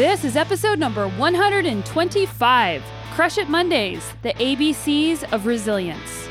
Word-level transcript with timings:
This 0.00 0.24
is 0.24 0.34
episode 0.34 0.78
number 0.78 1.08
125 1.08 2.82
Crush 3.12 3.36
It 3.36 3.50
Mondays, 3.50 4.14
the 4.22 4.32
ABCs 4.32 5.30
of 5.30 5.44
Resilience. 5.44 6.26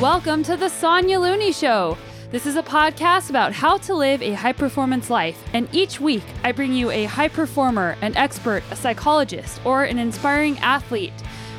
Welcome 0.00 0.42
to 0.44 0.56
the 0.56 0.70
Sonya 0.70 1.20
Looney 1.20 1.52
Show. 1.52 1.98
This 2.30 2.46
is 2.46 2.56
a 2.56 2.62
podcast 2.62 3.28
about 3.28 3.52
how 3.52 3.76
to 3.76 3.92
live 3.92 4.22
a 4.22 4.32
high 4.32 4.54
performance 4.54 5.10
life, 5.10 5.46
and 5.52 5.68
each 5.72 6.00
week 6.00 6.24
I 6.42 6.52
bring 6.52 6.72
you 6.72 6.90
a 6.90 7.04
high 7.04 7.28
performer, 7.28 7.98
an 8.00 8.16
expert, 8.16 8.62
a 8.70 8.76
psychologist, 8.76 9.60
or 9.66 9.84
an 9.84 9.98
inspiring 9.98 10.58
athlete 10.60 11.12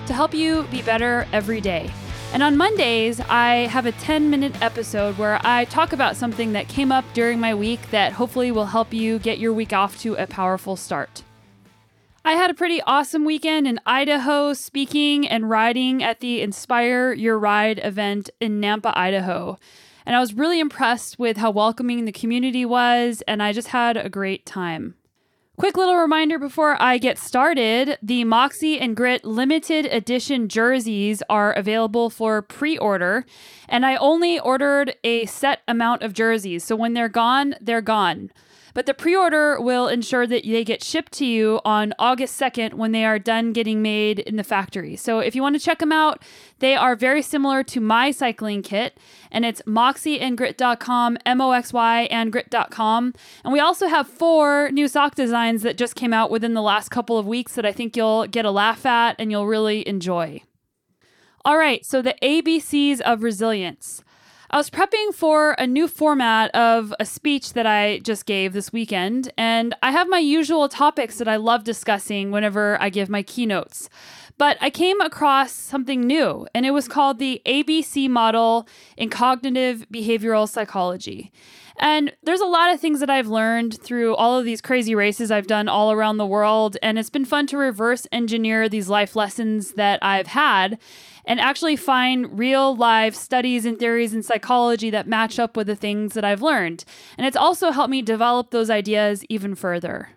to 0.07 0.13
help 0.13 0.33
you 0.33 0.63
be 0.71 0.81
better 0.81 1.27
every 1.31 1.61
day. 1.61 1.91
And 2.35 2.43
on 2.43 2.57
Mondays, 2.57 3.21
I 3.29 3.67
have 3.67 3.85
a 3.85 3.93
10 3.93 4.29
minute 4.29 4.61
episode 4.61 5.17
where 5.17 5.39
I 5.47 5.63
talk 5.63 5.93
about 5.93 6.17
something 6.17 6.51
that 6.51 6.67
came 6.67 6.91
up 6.91 7.05
during 7.13 7.39
my 7.39 7.55
week 7.55 7.91
that 7.91 8.11
hopefully 8.11 8.51
will 8.51 8.65
help 8.65 8.93
you 8.93 9.19
get 9.19 9.39
your 9.39 9.53
week 9.53 9.71
off 9.71 9.97
to 10.01 10.15
a 10.15 10.27
powerful 10.27 10.75
start. 10.75 11.23
I 12.25 12.33
had 12.33 12.51
a 12.51 12.53
pretty 12.53 12.81
awesome 12.81 13.23
weekend 13.23 13.67
in 13.67 13.79
Idaho 13.85 14.51
speaking 14.51 15.25
and 15.25 15.49
riding 15.49 16.03
at 16.03 16.19
the 16.19 16.41
Inspire 16.41 17.13
Your 17.13 17.39
Ride 17.39 17.79
event 17.81 18.29
in 18.41 18.59
Nampa, 18.59 18.91
Idaho. 18.97 19.57
And 20.05 20.13
I 20.13 20.19
was 20.19 20.33
really 20.33 20.59
impressed 20.59 21.17
with 21.17 21.37
how 21.37 21.51
welcoming 21.51 22.03
the 22.03 22.11
community 22.11 22.65
was, 22.65 23.23
and 23.29 23.41
I 23.41 23.53
just 23.53 23.69
had 23.69 23.95
a 23.95 24.09
great 24.09 24.45
time. 24.45 24.95
Quick 25.57 25.77
little 25.77 25.95
reminder 25.95 26.37
before 26.37 26.75
I 26.81 26.97
get 26.97 27.17
started 27.17 27.97
the 28.03 28.25
Moxie 28.25 28.77
and 28.77 28.93
Grit 28.93 29.23
limited 29.23 29.85
edition 29.85 30.49
jerseys 30.49 31.23
are 31.29 31.53
available 31.53 32.09
for 32.09 32.41
pre 32.41 32.77
order, 32.77 33.25
and 33.69 33.85
I 33.85 33.95
only 33.95 34.37
ordered 34.37 34.97
a 35.05 35.25
set 35.27 35.61
amount 35.65 36.03
of 36.03 36.11
jerseys. 36.11 36.65
So 36.65 36.75
when 36.75 36.93
they're 36.93 37.07
gone, 37.07 37.55
they're 37.61 37.79
gone. 37.79 38.31
But 38.75 38.87
the 38.87 38.93
pre 38.93 39.15
order 39.15 39.59
will 39.59 39.87
ensure 39.87 40.27
that 40.27 40.43
they 40.43 40.65
get 40.65 40.83
shipped 40.83 41.13
to 41.13 41.25
you 41.25 41.61
on 41.63 41.93
August 41.97 42.39
2nd 42.39 42.73
when 42.73 42.91
they 42.91 43.05
are 43.05 43.17
done 43.17 43.53
getting 43.53 43.81
made 43.81 44.19
in 44.19 44.35
the 44.35 44.43
factory. 44.43 44.97
So 44.97 45.19
if 45.19 45.33
you 45.33 45.41
want 45.41 45.55
to 45.55 45.61
check 45.61 45.79
them 45.79 45.93
out, 45.93 46.21
they 46.59 46.75
are 46.75 46.93
very 46.97 47.21
similar 47.21 47.63
to 47.63 47.79
my 47.79 48.11
cycling 48.11 48.61
kit, 48.61 48.99
and 49.31 49.45
it's 49.45 49.61
moxieandgrit.com, 49.61 51.17
M 51.25 51.41
O 51.41 51.51
X 51.51 51.71
Y 51.71 52.01
and 52.11 52.33
grit.com. 52.33 53.13
And 53.45 53.53
we 53.53 53.61
also 53.61 53.87
have 53.87 54.09
four 54.09 54.69
new 54.71 54.89
sock 54.89 55.15
designs 55.15 55.61
that 55.61 55.77
just 55.77 55.95
came 55.95 56.11
out 56.11 56.29
within 56.29 56.53
the 56.53 56.61
last 56.61 56.89
couple 56.89 57.17
of 57.17 57.25
weeks 57.25 57.55
that 57.55 57.65
I 57.65 57.71
think 57.71 57.95
you'll 57.95 58.27
get 58.27 58.43
a 58.43 58.51
laugh 58.51 58.85
at 58.85 59.15
and 59.17 59.31
you'll 59.31 59.47
really 59.47 59.87
enjoy. 59.87 60.41
All 61.45 61.57
right, 61.57 61.85
so 61.85 62.01
the 62.01 62.15
ABCs 62.21 62.99
of 63.01 63.23
resilience. 63.23 64.03
I 64.51 64.57
was 64.57 64.69
prepping 64.69 65.13
for 65.13 65.53
a 65.53 65.65
new 65.65 65.87
format 65.87 66.53
of 66.53 66.93
a 66.99 67.05
speech 67.05 67.53
that 67.53 67.65
I 67.65 67.99
just 67.99 68.27
gave 68.27 68.53
this 68.53 68.71
weekend, 68.71 69.33
and 69.37 69.73
I 69.81 69.91
have 69.91 70.07
my 70.07 70.19
usual 70.19 70.69
topics 70.69 71.17
that 71.17 71.27
I 71.27 71.37
love 71.37 71.63
discussing 71.63 72.29
whenever 72.29 72.79
I 72.79 72.89
give 72.89 73.09
my 73.09 73.23
keynotes. 73.23 73.89
But 74.37 74.57
I 74.61 74.69
came 74.69 75.01
across 75.01 75.51
something 75.51 76.01
new, 76.01 76.45
and 76.53 76.65
it 76.65 76.71
was 76.71 76.87
called 76.87 77.17
the 77.17 77.41
ABC 77.45 78.07
model 78.07 78.67
in 78.97 79.09
cognitive 79.09 79.87
behavioral 79.91 80.47
psychology. 80.47 81.31
And 81.77 82.13
there's 82.23 82.41
a 82.41 82.45
lot 82.45 82.73
of 82.73 82.79
things 82.79 82.99
that 82.99 83.09
I've 83.09 83.27
learned 83.27 83.81
through 83.81 84.15
all 84.15 84.39
of 84.39 84.45
these 84.45 84.61
crazy 84.61 84.95
races 84.95 85.31
I've 85.31 85.47
done 85.47 85.67
all 85.67 85.91
around 85.91 86.17
the 86.17 86.25
world. 86.25 86.77
And 86.81 86.97
it's 86.97 87.09
been 87.09 87.25
fun 87.25 87.47
to 87.47 87.57
reverse 87.57 88.07
engineer 88.11 88.69
these 88.69 88.87
life 88.87 89.15
lessons 89.15 89.73
that 89.73 89.99
I've 90.01 90.27
had 90.27 90.77
and 91.25 91.39
actually 91.39 91.75
find 91.75 92.37
real 92.37 92.75
life 92.75 93.15
studies 93.15 93.65
and 93.65 93.77
theories 93.77 94.13
in 94.13 94.23
psychology 94.23 94.89
that 94.89 95.07
match 95.07 95.39
up 95.39 95.57
with 95.57 95.67
the 95.67 95.75
things 95.75 96.13
that 96.13 96.23
I've 96.23 96.41
learned. 96.41 96.85
And 97.17 97.25
it's 97.27 97.37
also 97.37 97.71
helped 97.71 97.89
me 97.89 98.01
develop 98.01 98.51
those 98.51 98.69
ideas 98.69 99.25
even 99.29 99.55
further. 99.55 100.09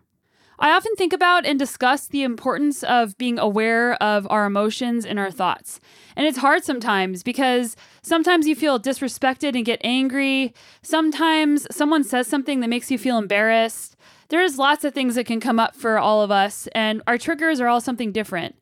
I 0.61 0.73
often 0.73 0.97
think 0.97 1.13
about 1.13 1.47
and 1.47 1.57
discuss 1.57 2.09
the 2.09 2.25
importance 2.25 2.83
of 2.83 3.17
being 3.17 3.39
aware 3.39 3.95
of 4.03 4.27
our 4.29 4.45
emotions 4.45 5.07
and 5.07 5.17
our 5.17 5.31
thoughts. 5.31 5.79
And 6.17 6.27
it's 6.27 6.39
hard 6.39 6.65
sometimes 6.65 7.23
because 7.23 7.77
sometimes 8.03 8.49
you 8.49 8.57
feel 8.57 8.81
disrespected 8.81 9.55
and 9.55 9.65
get 9.65 9.81
angry. 9.85 10.53
Sometimes 10.83 11.65
someone 11.71 12.03
says 12.03 12.27
something 12.27 12.59
that 12.59 12.69
makes 12.69 12.91
you 12.91 12.99
feel 12.99 13.19
embarrassed. 13.19 13.97
There's 14.31 14.59
lots 14.59 14.83
of 14.85 14.93
things 14.93 15.15
that 15.15 15.27
can 15.27 15.39
come 15.39 15.61
up 15.61 15.77
for 15.77 15.97
all 15.97 16.23
of 16.23 16.31
us, 16.31 16.69
and 16.73 17.03
our 17.07 17.19
triggers 17.19 17.61
are 17.61 17.69
all 17.69 17.81
something 17.81 18.11
different. 18.13 18.57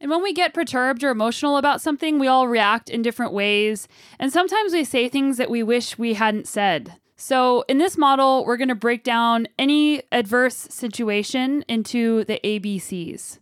And 0.00 0.10
when 0.10 0.22
we 0.22 0.32
get 0.32 0.54
perturbed 0.54 1.02
or 1.02 1.10
emotional 1.10 1.56
about 1.56 1.80
something, 1.80 2.18
we 2.18 2.28
all 2.28 2.46
react 2.46 2.88
in 2.88 3.02
different 3.02 3.32
ways. 3.32 3.88
And 4.18 4.32
sometimes 4.32 4.72
we 4.72 4.84
say 4.84 5.08
things 5.08 5.36
that 5.38 5.50
we 5.50 5.62
wish 5.62 5.98
we 5.98 6.14
hadn't 6.14 6.46
said. 6.46 6.94
So, 7.16 7.64
in 7.68 7.78
this 7.78 7.98
model, 7.98 8.44
we're 8.44 8.56
going 8.56 8.68
to 8.68 8.76
break 8.76 9.02
down 9.02 9.48
any 9.58 10.02
adverse 10.12 10.54
situation 10.54 11.64
into 11.66 12.24
the 12.24 12.40
ABCs. 12.44 13.40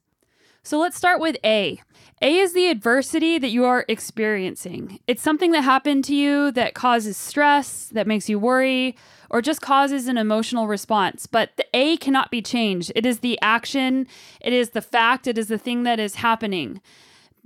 So, 0.66 0.80
let's 0.80 0.96
start 0.96 1.20
with 1.20 1.36
A. 1.44 1.80
A 2.20 2.38
is 2.38 2.52
the 2.52 2.66
adversity 2.66 3.38
that 3.38 3.50
you 3.50 3.64
are 3.64 3.84
experiencing. 3.86 4.98
It's 5.06 5.22
something 5.22 5.52
that 5.52 5.62
happened 5.62 6.02
to 6.06 6.14
you 6.16 6.50
that 6.50 6.74
causes 6.74 7.16
stress, 7.16 7.86
that 7.92 8.08
makes 8.08 8.28
you 8.28 8.40
worry, 8.40 8.96
or 9.30 9.40
just 9.40 9.60
causes 9.60 10.08
an 10.08 10.18
emotional 10.18 10.66
response. 10.66 11.26
But 11.26 11.56
the 11.56 11.66
A 11.72 11.96
cannot 11.98 12.32
be 12.32 12.42
changed. 12.42 12.90
It 12.96 13.06
is 13.06 13.20
the 13.20 13.38
action, 13.40 14.08
it 14.40 14.52
is 14.52 14.70
the 14.70 14.82
fact, 14.82 15.28
it 15.28 15.38
is 15.38 15.46
the 15.46 15.56
thing 15.56 15.84
that 15.84 16.00
is 16.00 16.16
happening. 16.16 16.80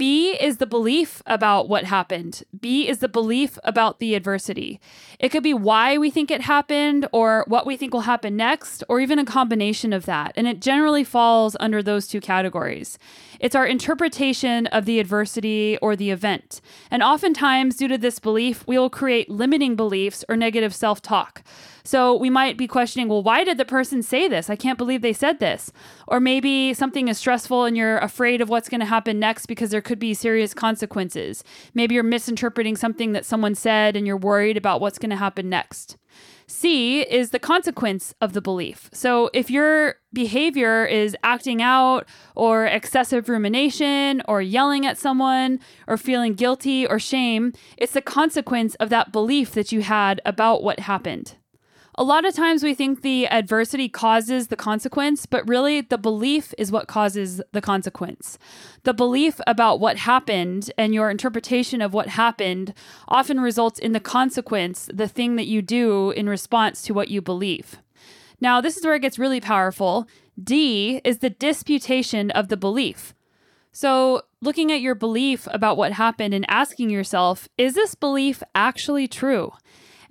B 0.00 0.30
is 0.40 0.56
the 0.56 0.66
belief 0.66 1.22
about 1.26 1.68
what 1.68 1.84
happened. 1.84 2.42
B 2.58 2.88
is 2.88 3.00
the 3.00 3.08
belief 3.08 3.58
about 3.64 3.98
the 3.98 4.14
adversity. 4.14 4.80
It 5.18 5.28
could 5.28 5.42
be 5.42 5.52
why 5.52 5.98
we 5.98 6.08
think 6.08 6.30
it 6.30 6.40
happened, 6.40 7.06
or 7.12 7.44
what 7.48 7.66
we 7.66 7.76
think 7.76 7.92
will 7.92 8.00
happen 8.00 8.34
next, 8.34 8.82
or 8.88 8.98
even 8.98 9.18
a 9.18 9.26
combination 9.26 9.92
of 9.92 10.06
that. 10.06 10.32
And 10.36 10.48
it 10.48 10.62
generally 10.62 11.04
falls 11.04 11.54
under 11.60 11.82
those 11.82 12.06
two 12.06 12.22
categories. 12.22 12.98
It's 13.40 13.54
our 13.54 13.66
interpretation 13.66 14.66
of 14.66 14.84
the 14.84 15.00
adversity 15.00 15.78
or 15.80 15.96
the 15.96 16.10
event. 16.10 16.60
And 16.90 17.02
oftentimes, 17.02 17.76
due 17.76 17.88
to 17.88 17.96
this 17.96 18.18
belief, 18.18 18.66
we 18.66 18.78
will 18.78 18.90
create 18.90 19.30
limiting 19.30 19.76
beliefs 19.76 20.24
or 20.28 20.36
negative 20.36 20.74
self 20.74 21.00
talk. 21.00 21.42
So 21.82 22.14
we 22.14 22.28
might 22.28 22.58
be 22.58 22.68
questioning, 22.68 23.08
well, 23.08 23.22
why 23.22 23.42
did 23.42 23.56
the 23.56 23.64
person 23.64 24.02
say 24.02 24.28
this? 24.28 24.50
I 24.50 24.56
can't 24.56 24.76
believe 24.76 25.00
they 25.00 25.14
said 25.14 25.40
this. 25.40 25.72
Or 26.06 26.20
maybe 26.20 26.74
something 26.74 27.08
is 27.08 27.16
stressful 27.16 27.64
and 27.64 27.76
you're 27.76 27.98
afraid 27.98 28.42
of 28.42 28.50
what's 28.50 28.68
going 28.68 28.80
to 28.80 28.86
happen 28.86 29.18
next 29.18 29.46
because 29.46 29.70
there 29.70 29.80
could 29.80 29.98
be 29.98 30.12
serious 30.12 30.52
consequences. 30.52 31.42
Maybe 31.72 31.94
you're 31.94 32.04
misinterpreting 32.04 32.76
something 32.76 33.12
that 33.12 33.24
someone 33.24 33.54
said 33.54 33.96
and 33.96 34.06
you're 34.06 34.18
worried 34.18 34.58
about 34.58 34.82
what's 34.82 34.98
going 34.98 35.10
to 35.10 35.16
happen 35.16 35.48
next. 35.48 35.96
C 36.50 37.02
is 37.02 37.30
the 37.30 37.38
consequence 37.38 38.12
of 38.20 38.32
the 38.32 38.40
belief. 38.40 38.90
So 38.92 39.30
if 39.32 39.50
your 39.50 39.94
behavior 40.12 40.84
is 40.84 41.16
acting 41.22 41.62
out 41.62 42.08
or 42.34 42.66
excessive 42.66 43.28
rumination 43.28 44.20
or 44.26 44.42
yelling 44.42 44.84
at 44.84 44.98
someone 44.98 45.60
or 45.86 45.96
feeling 45.96 46.34
guilty 46.34 46.86
or 46.86 46.98
shame, 46.98 47.52
it's 47.76 47.92
the 47.92 48.02
consequence 48.02 48.74
of 48.74 48.90
that 48.90 49.12
belief 49.12 49.52
that 49.52 49.70
you 49.70 49.82
had 49.82 50.20
about 50.26 50.62
what 50.62 50.80
happened. 50.80 51.36
A 52.00 52.04
lot 52.10 52.24
of 52.24 52.32
times 52.32 52.62
we 52.62 52.72
think 52.72 53.02
the 53.02 53.26
adversity 53.26 53.86
causes 53.86 54.46
the 54.46 54.56
consequence, 54.56 55.26
but 55.26 55.46
really 55.46 55.82
the 55.82 55.98
belief 55.98 56.54
is 56.56 56.72
what 56.72 56.88
causes 56.88 57.42
the 57.52 57.60
consequence. 57.60 58.38
The 58.84 58.94
belief 58.94 59.38
about 59.46 59.80
what 59.80 59.98
happened 59.98 60.72
and 60.78 60.94
your 60.94 61.10
interpretation 61.10 61.82
of 61.82 61.92
what 61.92 62.08
happened 62.08 62.72
often 63.06 63.38
results 63.38 63.78
in 63.78 63.92
the 63.92 64.00
consequence, 64.00 64.88
the 64.90 65.08
thing 65.08 65.36
that 65.36 65.46
you 65.46 65.60
do 65.60 66.10
in 66.12 66.26
response 66.26 66.80
to 66.84 66.94
what 66.94 67.08
you 67.08 67.20
believe. 67.20 67.76
Now, 68.40 68.62
this 68.62 68.78
is 68.78 68.84
where 68.86 68.94
it 68.94 69.02
gets 69.02 69.18
really 69.18 69.42
powerful. 69.42 70.08
D 70.42 71.02
is 71.04 71.18
the 71.18 71.28
disputation 71.28 72.30
of 72.30 72.48
the 72.48 72.56
belief. 72.56 73.12
So, 73.72 74.22
looking 74.40 74.72
at 74.72 74.80
your 74.80 74.94
belief 74.94 75.46
about 75.50 75.76
what 75.76 75.92
happened 75.92 76.32
and 76.32 76.46
asking 76.48 76.88
yourself, 76.88 77.46
is 77.58 77.74
this 77.74 77.94
belief 77.94 78.42
actually 78.54 79.06
true? 79.06 79.52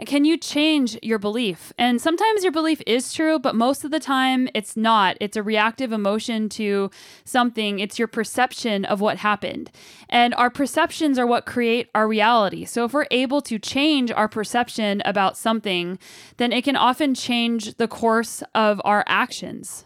Can 0.06 0.24
you 0.24 0.38
change 0.38 0.98
your 1.04 1.20
belief? 1.20 1.74
And 1.78 2.02
sometimes 2.02 2.44
your 2.44 2.54
belief 2.54 2.82
is 2.88 3.14
true, 3.14 3.38
but 3.38 3.54
most 3.54 3.84
of 3.84 3.92
the 3.92 4.00
time 4.00 4.48
it's 4.54 4.78
not. 4.78 5.18
It's 5.20 5.36
a 5.36 5.44
reactive 5.44 5.92
emotion 5.92 6.48
to 6.50 6.90
something, 7.26 7.80
it's 7.80 8.00
your 8.00 8.08
perception 8.08 8.86
of 8.86 9.02
what 9.02 9.18
happened. 9.18 9.72
And 10.10 10.34
our 10.36 10.50
perceptions 10.50 11.20
are 11.20 11.28
what 11.28 11.46
create 11.46 11.90
our 11.94 12.08
reality. 12.08 12.64
So 12.66 12.86
if 12.86 12.94
we're 12.94 13.08
able 13.12 13.42
to 13.42 13.60
change 13.60 14.10
our 14.12 14.30
perception 14.30 15.02
about 15.04 15.38
something, 15.38 16.00
then 16.38 16.54
it 16.54 16.64
can 16.64 16.78
often 16.78 17.14
change 17.14 17.76
the 17.76 17.88
course 17.88 18.42
of 18.56 18.82
our 18.86 19.04
actions. 19.06 19.86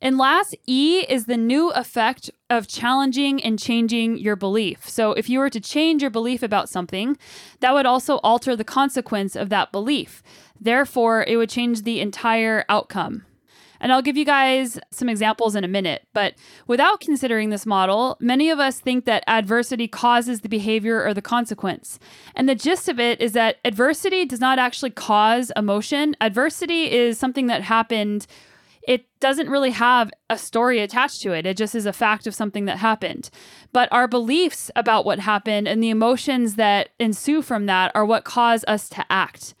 And 0.00 0.18
last, 0.18 0.54
E 0.66 1.00
is 1.08 1.26
the 1.26 1.36
new 1.36 1.70
effect 1.70 2.30
of 2.50 2.68
challenging 2.68 3.42
and 3.42 3.58
changing 3.58 4.18
your 4.18 4.36
belief. 4.36 4.88
So, 4.88 5.12
if 5.12 5.28
you 5.28 5.38
were 5.38 5.50
to 5.50 5.60
change 5.60 6.02
your 6.02 6.10
belief 6.10 6.42
about 6.42 6.68
something, 6.68 7.16
that 7.60 7.72
would 7.72 7.86
also 7.86 8.16
alter 8.18 8.54
the 8.54 8.64
consequence 8.64 9.34
of 9.36 9.48
that 9.48 9.72
belief. 9.72 10.22
Therefore, 10.60 11.24
it 11.26 11.36
would 11.36 11.50
change 11.50 11.82
the 11.82 12.00
entire 12.00 12.64
outcome. 12.68 13.24
And 13.80 13.92
I'll 13.92 14.02
give 14.02 14.16
you 14.16 14.24
guys 14.24 14.78
some 14.90 15.08
examples 15.08 15.54
in 15.54 15.64
a 15.64 15.68
minute. 15.68 16.06
But 16.12 16.34
without 16.66 17.00
considering 17.00 17.50
this 17.50 17.66
model, 17.66 18.16
many 18.20 18.50
of 18.50 18.58
us 18.58 18.80
think 18.80 19.04
that 19.04 19.24
adversity 19.26 19.86
causes 19.86 20.40
the 20.40 20.48
behavior 20.48 21.04
or 21.04 21.12
the 21.12 21.22
consequence. 21.22 21.98
And 22.34 22.48
the 22.48 22.54
gist 22.54 22.88
of 22.88 22.98
it 22.98 23.20
is 23.20 23.32
that 23.32 23.58
adversity 23.64 24.24
does 24.24 24.40
not 24.40 24.58
actually 24.58 24.90
cause 24.90 25.52
emotion, 25.56 26.16
adversity 26.20 26.90
is 26.90 27.18
something 27.18 27.48
that 27.48 27.62
happened 27.62 28.26
it 28.86 29.06
doesn't 29.20 29.50
really 29.50 29.70
have 29.70 30.10
a 30.30 30.38
story 30.38 30.80
attached 30.80 31.20
to 31.22 31.32
it. 31.32 31.44
It 31.44 31.56
just 31.56 31.74
is 31.74 31.86
a 31.86 31.92
fact 31.92 32.26
of 32.26 32.34
something 32.34 32.66
that 32.66 32.78
happened. 32.78 33.30
But 33.72 33.92
our 33.92 34.06
beliefs 34.06 34.70
about 34.76 35.04
what 35.04 35.18
happened 35.18 35.66
and 35.66 35.82
the 35.82 35.90
emotions 35.90 36.54
that 36.54 36.90
ensue 36.98 37.42
from 37.42 37.66
that 37.66 37.90
are 37.94 38.04
what 38.04 38.24
cause 38.24 38.64
us 38.68 38.88
to 38.90 39.04
act. 39.10 39.54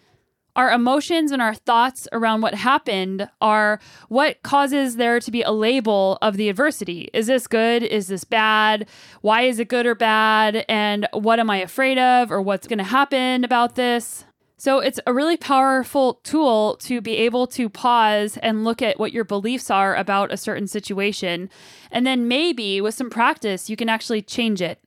Our 0.54 0.72
emotions 0.72 1.32
and 1.32 1.42
our 1.42 1.54
thoughts 1.54 2.08
around 2.12 2.40
what 2.40 2.54
happened 2.54 3.28
are 3.42 3.78
what 4.08 4.42
causes 4.42 4.96
there 4.96 5.20
to 5.20 5.30
be 5.30 5.42
a 5.42 5.50
label 5.50 6.16
of 6.22 6.38
the 6.38 6.48
adversity. 6.48 7.10
Is 7.12 7.26
this 7.26 7.46
good? 7.46 7.82
Is 7.82 8.06
this 8.06 8.24
bad? 8.24 8.88
Why 9.20 9.42
is 9.42 9.58
it 9.58 9.68
good 9.68 9.84
or 9.84 9.94
bad? 9.94 10.64
And 10.66 11.06
what 11.12 11.40
am 11.40 11.50
I 11.50 11.58
afraid 11.58 11.98
of 11.98 12.32
or 12.32 12.40
what's 12.40 12.66
going 12.66 12.78
to 12.78 12.84
happen 12.84 13.44
about 13.44 13.74
this? 13.74 14.24
So 14.58 14.78
it's 14.78 14.98
a 15.06 15.12
really 15.12 15.36
powerful 15.36 16.14
tool 16.24 16.76
to 16.82 17.00
be 17.02 17.16
able 17.18 17.46
to 17.48 17.68
pause 17.68 18.38
and 18.38 18.64
look 18.64 18.80
at 18.80 18.98
what 18.98 19.12
your 19.12 19.24
beliefs 19.24 19.70
are 19.70 19.94
about 19.94 20.32
a 20.32 20.38
certain 20.38 20.66
situation. 20.66 21.50
And 21.90 22.06
then 22.06 22.26
maybe 22.26 22.80
with 22.80 22.94
some 22.94 23.10
practice, 23.10 23.68
you 23.68 23.76
can 23.76 23.90
actually 23.90 24.22
change 24.22 24.62
it. 24.62 24.80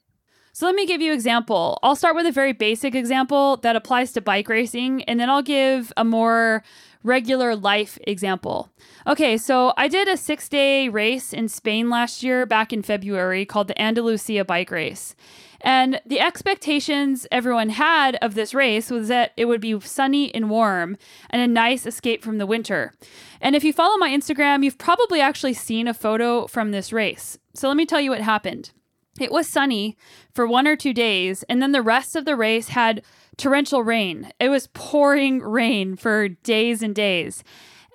So 0.54 0.66
let 0.66 0.76
me 0.76 0.88
give 0.88 1.02
you 1.02 1.12
an 1.12 1.16
example. 1.16 1.78
I'll 1.84 1.96
start 1.96 2.16
with 2.16 2.26
a 2.26 2.32
very 2.32 2.52
basic 2.52 2.96
example 2.96 3.58
that 3.58 3.76
applies 3.76 4.12
to 4.14 4.22
bike 4.22 4.50
racing, 4.50 5.04
and 5.04 5.20
then 5.20 5.30
I'll 5.30 5.44
give 5.44 5.94
a 5.96 6.04
more 6.04 6.64
regular 7.04 7.56
life 7.56 7.98
example. 8.06 8.70
Okay, 9.08 9.38
so 9.38 9.74
I 9.78 9.88
did 9.88 10.08
a 10.08 10.18
six 10.18 10.50
day 10.50 10.90
race 10.90 11.32
in 11.32 11.48
Spain 11.48 11.90
last 11.90 12.24
year 12.24 12.46
back 12.46 12.74
in 12.74 12.82
February 12.82 13.46
called 13.46 13.68
the 13.68 13.76
Andalucía 13.76 14.46
Bike 14.46 14.72
Race. 14.72 15.16
And 15.62 16.02
the 16.06 16.20
expectations 16.20 17.28
everyone 17.32 17.70
had 17.70 18.18
of 18.22 18.34
this 18.34 18.54
race 18.54 18.90
was 18.90 19.08
that 19.10 19.34
it 19.36 19.46
would 19.46 19.62
be 19.62 19.80
sunny 19.82 20.34
and 20.34 20.50
warm 20.50 20.98
and 21.30 21.42
a 21.42 21.48
nice 21.48 21.86
escape 21.86 22.24
from 22.24 22.38
the 22.38 22.46
winter. 22.46 22.94
And 23.42 23.56
if 23.56 23.64
you 23.64 23.74
follow 23.74 23.98
my 23.98 24.10
Instagram, 24.10 24.64
you've 24.64 24.78
probably 24.78 25.22
actually 25.22 25.54
seen 25.54 25.88
a 25.88 25.94
photo 25.94 26.48
from 26.48 26.72
this 26.72 26.94
race. 26.94 27.38
So 27.54 27.68
let 27.68 27.78
me 27.78 27.86
tell 27.86 28.02
you 28.02 28.12
what 28.12 28.22
happened. 28.22 28.72
It 29.20 29.32
was 29.32 29.48
sunny 29.48 29.98
for 30.34 30.48
one 30.48 30.66
or 30.66 30.78
two 30.78 30.94
days, 30.94 31.44
and 31.50 31.62
then 31.62 31.74
the 31.74 31.82
rest 31.82 32.16
of 32.16 32.24
the 32.24 32.38
race 32.38 32.70
had 32.70 33.04
torrential 33.36 33.84
rain. 33.84 34.32
It 34.40 34.50
was 34.50 34.68
pouring 34.68 35.40
rain 35.40 35.98
for 35.98 36.30
days 36.30 36.82
and 36.82 36.96
days. 36.96 37.44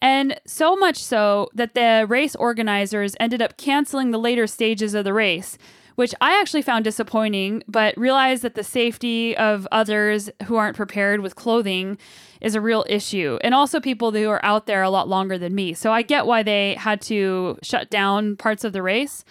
And 0.02 0.38
so 0.46 0.76
much 0.76 0.98
so 1.02 1.48
that 1.54 1.74
the 1.74 2.04
race 2.06 2.36
organizers 2.36 3.16
ended 3.18 3.40
up 3.40 3.56
canceling 3.56 4.10
the 4.10 4.18
later 4.18 4.46
stages 4.46 4.92
of 4.92 5.04
the 5.04 5.14
race 5.14 5.56
which 5.96 6.14
I 6.20 6.38
actually 6.40 6.62
found 6.62 6.84
disappointing, 6.84 7.62
but 7.68 7.96
realized 7.96 8.42
that 8.42 8.54
the 8.54 8.64
safety 8.64 9.36
of 9.36 9.66
others 9.70 10.30
who 10.46 10.56
aren't 10.56 10.76
prepared 10.76 11.20
with 11.20 11.36
clothing 11.36 11.98
is 12.40 12.54
a 12.54 12.60
real 12.60 12.84
issue. 12.88 13.38
And 13.42 13.54
also 13.54 13.80
people 13.80 14.10
who 14.12 14.28
are 14.28 14.44
out 14.44 14.66
there 14.66 14.82
a 14.82 14.90
lot 14.90 15.08
longer 15.08 15.38
than 15.38 15.54
me. 15.54 15.72
So 15.74 15.92
I 15.92 16.02
get 16.02 16.26
why 16.26 16.42
they 16.42 16.74
had 16.74 17.00
to 17.02 17.58
shut 17.62 17.90
down 17.90 18.36
parts 18.36 18.64
of 18.64 18.72
the 18.72 18.82
race. 18.82 19.24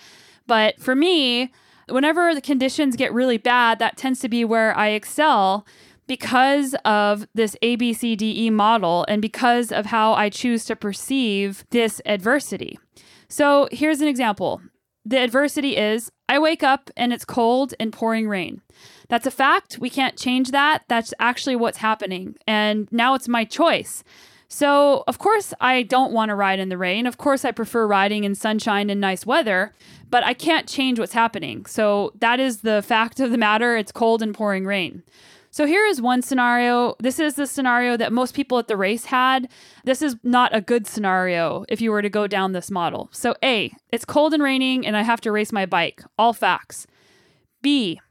But 0.48 0.80
for 0.80 0.95
me, 0.95 1.51
whenever 1.89 2.33
the 2.33 2.42
conditions 2.42 2.95
get 2.95 3.13
really 3.13 3.38
bad, 3.38 3.80
that 3.80 3.98
tends 3.98 4.19
to 4.21 4.30
be 4.30 4.45
where 4.45 4.75
I 4.77 4.89
excel 4.89 5.65
because 6.07 6.75
of 6.86 7.27
this 7.33 7.56
ABCDE 7.62 8.51
model 8.51 9.06
and 9.07 9.21
because 9.21 9.71
of 9.71 9.86
how 9.86 10.13
I 10.13 10.30
choose 10.30 10.65
to 10.65 10.75
perceive 10.75 11.63
this 11.69 12.01
adversity. 12.06 12.77
So 13.30 13.69
here's 13.71 14.01
an 14.01 14.07
example. 14.07 14.62
The 15.05 15.17
adversity 15.17 15.75
is 15.75 16.11
I 16.29 16.39
wake 16.39 16.63
up 16.63 16.89
and 16.95 17.11
it's 17.11 17.25
cold 17.25 17.73
and 17.79 17.91
pouring 17.91 18.27
rain. 18.27 18.61
That's 19.09 19.27
a 19.27 19.31
fact. 19.31 19.77
We 19.79 19.89
can't 19.89 20.17
change 20.17 20.51
that. 20.51 20.83
That's 20.88 21.13
actually 21.19 21.55
what's 21.55 21.79
happening. 21.79 22.35
And 22.47 22.88
now 22.91 23.13
it's 23.13 23.27
my 23.27 23.44
choice. 23.44 24.03
So, 24.47 25.03
of 25.07 25.17
course, 25.17 25.53
I 25.59 25.81
don't 25.81 26.13
want 26.13 26.29
to 26.29 26.35
ride 26.35 26.59
in 26.59 26.69
the 26.69 26.77
rain. 26.77 27.07
Of 27.07 27.17
course, 27.17 27.44
I 27.44 27.51
prefer 27.51 27.88
riding 27.88 28.23
in 28.23 28.35
sunshine 28.35 28.91
and 28.91 29.01
nice 29.01 29.25
weather, 29.25 29.73
but 30.11 30.23
I 30.23 30.35
can't 30.35 30.67
change 30.67 31.00
what's 31.00 31.13
happening. 31.13 31.65
So, 31.65 32.13
that 32.19 32.39
is 32.39 32.61
the 32.61 32.83
fact 32.83 33.19
of 33.19 33.31
the 33.31 33.38
matter. 33.38 33.75
It's 33.75 33.91
cold 33.91 34.21
and 34.21 34.33
pouring 34.33 34.65
rain. 34.65 35.01
So 35.53 35.67
here 35.67 35.85
is 35.85 36.01
one 36.01 36.23
scenario. 36.23 36.95
This 37.00 37.19
is 37.19 37.35
the 37.35 37.45
scenario 37.45 37.95
that 37.97 38.11
most 38.11 38.33
people 38.33 38.57
at 38.57 38.67
the 38.67 38.75
race 38.75 39.05
had. 39.05 39.47
This 39.83 40.01
is 40.01 40.15
not 40.23 40.53
a 40.53 40.61
good 40.61 40.88
scenario 40.88 41.63
if 41.69 41.79
you 41.79 41.91
were 41.91 42.01
to 42.01 42.09
go 42.09 42.25
down 42.25 42.53
this 42.53 42.71
model. 42.71 43.07
So, 43.11 43.35
A, 43.44 43.71
it's 43.91 44.03
cold 44.03 44.33
and 44.33 44.41
raining 44.41 44.83
and 44.83 44.97
I 44.97 45.03
have 45.03 45.21
to 45.21 45.31
race 45.31 45.51
my 45.51 45.67
bike. 45.67 46.03
All 46.17 46.33
facts. 46.33 46.88
B, 47.61 48.01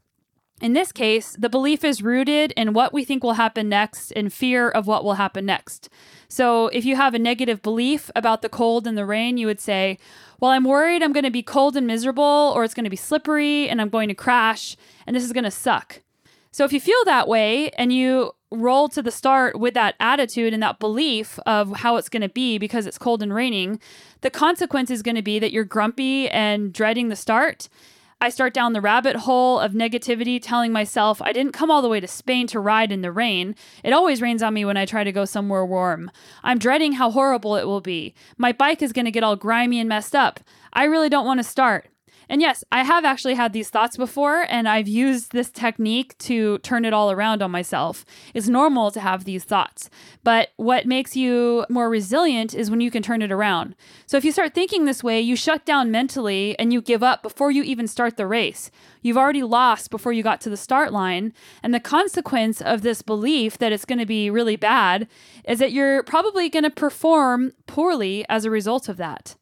in 0.61 0.71
this 0.71 0.93
case, 0.93 1.35
the 1.37 1.49
belief 1.49 1.83
is 1.83 2.01
rooted 2.01 2.53
in 2.53 2.71
what 2.71 2.93
we 2.93 3.03
think 3.03 3.25
will 3.25 3.33
happen 3.33 3.67
next 3.67 4.11
and 4.11 4.31
fear 4.31 4.69
of 4.69 4.87
what 4.87 5.03
will 5.03 5.15
happen 5.15 5.45
next. 5.45 5.89
So, 6.29 6.67
if 6.67 6.85
you 6.85 6.95
have 6.95 7.13
a 7.13 7.19
negative 7.19 7.61
belief 7.61 8.09
about 8.15 8.41
the 8.41 8.47
cold 8.47 8.87
and 8.87 8.97
the 8.97 9.05
rain, 9.05 9.37
you 9.37 9.47
would 9.47 9.59
say, 9.59 9.97
Well, 10.39 10.51
I'm 10.51 10.63
worried 10.63 11.03
I'm 11.03 11.11
going 11.11 11.25
to 11.25 11.29
be 11.29 11.43
cold 11.43 11.75
and 11.75 11.85
miserable, 11.85 12.53
or 12.55 12.63
it's 12.63 12.73
going 12.73 12.85
to 12.85 12.89
be 12.89 12.95
slippery 12.95 13.67
and 13.67 13.81
I'm 13.81 13.89
going 13.89 14.07
to 14.07 14.15
crash, 14.15 14.77
and 15.05 15.13
this 15.13 15.25
is 15.25 15.33
going 15.33 15.43
to 15.43 15.51
suck. 15.51 15.99
So 16.53 16.65
if 16.65 16.71
you 16.71 16.79
feel 16.79 17.03
that 17.05 17.27
way 17.27 17.71
and 17.71 17.91
you 17.91 18.33
roll 18.51 18.87
to 18.89 19.01
the 19.01 19.09
start 19.09 19.59
with 19.59 19.73
that 19.73 19.95
attitude 19.99 20.53
and 20.53 20.61
that 20.61 20.77
belief 20.77 21.39
of 21.47 21.77
how 21.77 21.95
it's 21.95 22.09
going 22.09 22.21
to 22.21 22.29
be 22.29 22.59
because 22.59 22.85
it's 22.85 22.99
cold 22.99 23.23
and 23.23 23.33
raining, 23.33 23.79
the 24.21 24.29
consequence 24.29 24.91
is 24.91 25.01
going 25.01 25.15
to 25.15 25.23
be 25.23 25.39
that 25.39 25.51
you're 25.51 25.63
grumpy 25.63 26.29
and 26.29 26.71
dreading 26.71 27.09
the 27.09 27.15
start. 27.15 27.69
I 28.21 28.29
start 28.29 28.53
down 28.53 28.73
the 28.73 28.81
rabbit 28.81 29.15
hole 29.15 29.59
of 29.59 29.71
negativity, 29.71 30.39
telling 30.39 30.71
myself 30.71 31.23
I 31.23 31.33
didn't 31.33 31.53
come 31.53 31.71
all 31.71 31.81
the 31.81 31.89
way 31.89 31.99
to 31.99 32.07
Spain 32.07 32.45
to 32.47 32.59
ride 32.59 32.91
in 32.91 33.01
the 33.01 33.11
rain. 33.11 33.55
It 33.83 33.91
always 33.91 34.21
rains 34.21 34.43
on 34.43 34.53
me 34.53 34.63
when 34.63 34.77
I 34.77 34.85
try 34.85 35.03
to 35.03 35.11
go 35.11 35.25
somewhere 35.25 35.65
warm. 35.65 36.11
I'm 36.43 36.59
dreading 36.59 36.93
how 36.93 37.09
horrible 37.09 37.55
it 37.55 37.65
will 37.65 37.81
be. 37.81 38.13
My 38.37 38.51
bike 38.51 38.83
is 38.83 38.93
going 38.93 39.05
to 39.05 39.11
get 39.11 39.23
all 39.23 39.35
grimy 39.35 39.79
and 39.79 39.89
messed 39.89 40.15
up. 40.15 40.39
I 40.71 40.83
really 40.83 41.09
don't 41.09 41.25
want 41.25 41.39
to 41.39 41.43
start. 41.43 41.87
And 42.29 42.41
yes, 42.41 42.63
I 42.71 42.83
have 42.83 43.05
actually 43.05 43.35
had 43.35 43.53
these 43.53 43.69
thoughts 43.69 43.97
before, 43.97 44.45
and 44.49 44.67
I've 44.67 44.87
used 44.87 45.31
this 45.31 45.51
technique 45.51 46.17
to 46.19 46.57
turn 46.59 46.85
it 46.85 46.93
all 46.93 47.11
around 47.11 47.41
on 47.41 47.51
myself. 47.51 48.05
It's 48.33 48.47
normal 48.47 48.91
to 48.91 48.99
have 48.99 49.25
these 49.25 49.43
thoughts, 49.43 49.89
but 50.23 50.49
what 50.57 50.85
makes 50.85 51.15
you 51.15 51.65
more 51.69 51.89
resilient 51.89 52.53
is 52.53 52.69
when 52.69 52.81
you 52.81 52.91
can 52.91 53.03
turn 53.03 53.21
it 53.21 53.31
around. 53.31 53.75
So 54.05 54.17
if 54.17 54.25
you 54.25 54.31
start 54.31 54.53
thinking 54.53 54.85
this 54.85 55.03
way, 55.03 55.19
you 55.19 55.35
shut 55.35 55.65
down 55.65 55.91
mentally 55.91 56.57
and 56.59 56.71
you 56.71 56.81
give 56.81 57.03
up 57.03 57.23
before 57.23 57.51
you 57.51 57.63
even 57.63 57.87
start 57.87 58.17
the 58.17 58.27
race. 58.27 58.71
You've 59.01 59.17
already 59.17 59.43
lost 59.43 59.91
before 59.91 60.13
you 60.13 60.23
got 60.23 60.41
to 60.41 60.49
the 60.49 60.57
start 60.57 60.93
line. 60.93 61.33
And 61.61 61.73
the 61.73 61.79
consequence 61.79 62.61
of 62.61 62.81
this 62.81 63.01
belief 63.01 63.57
that 63.57 63.71
it's 63.71 63.85
going 63.85 63.99
to 63.99 64.05
be 64.05 64.29
really 64.29 64.55
bad 64.55 65.07
is 65.45 65.59
that 65.59 65.73
you're 65.73 66.03
probably 66.03 66.49
going 66.49 66.63
to 66.63 66.69
perform 66.69 67.51
poorly 67.67 68.25
as 68.29 68.45
a 68.45 68.49
result 68.49 68.87
of 68.87 68.97
that. 68.97 69.35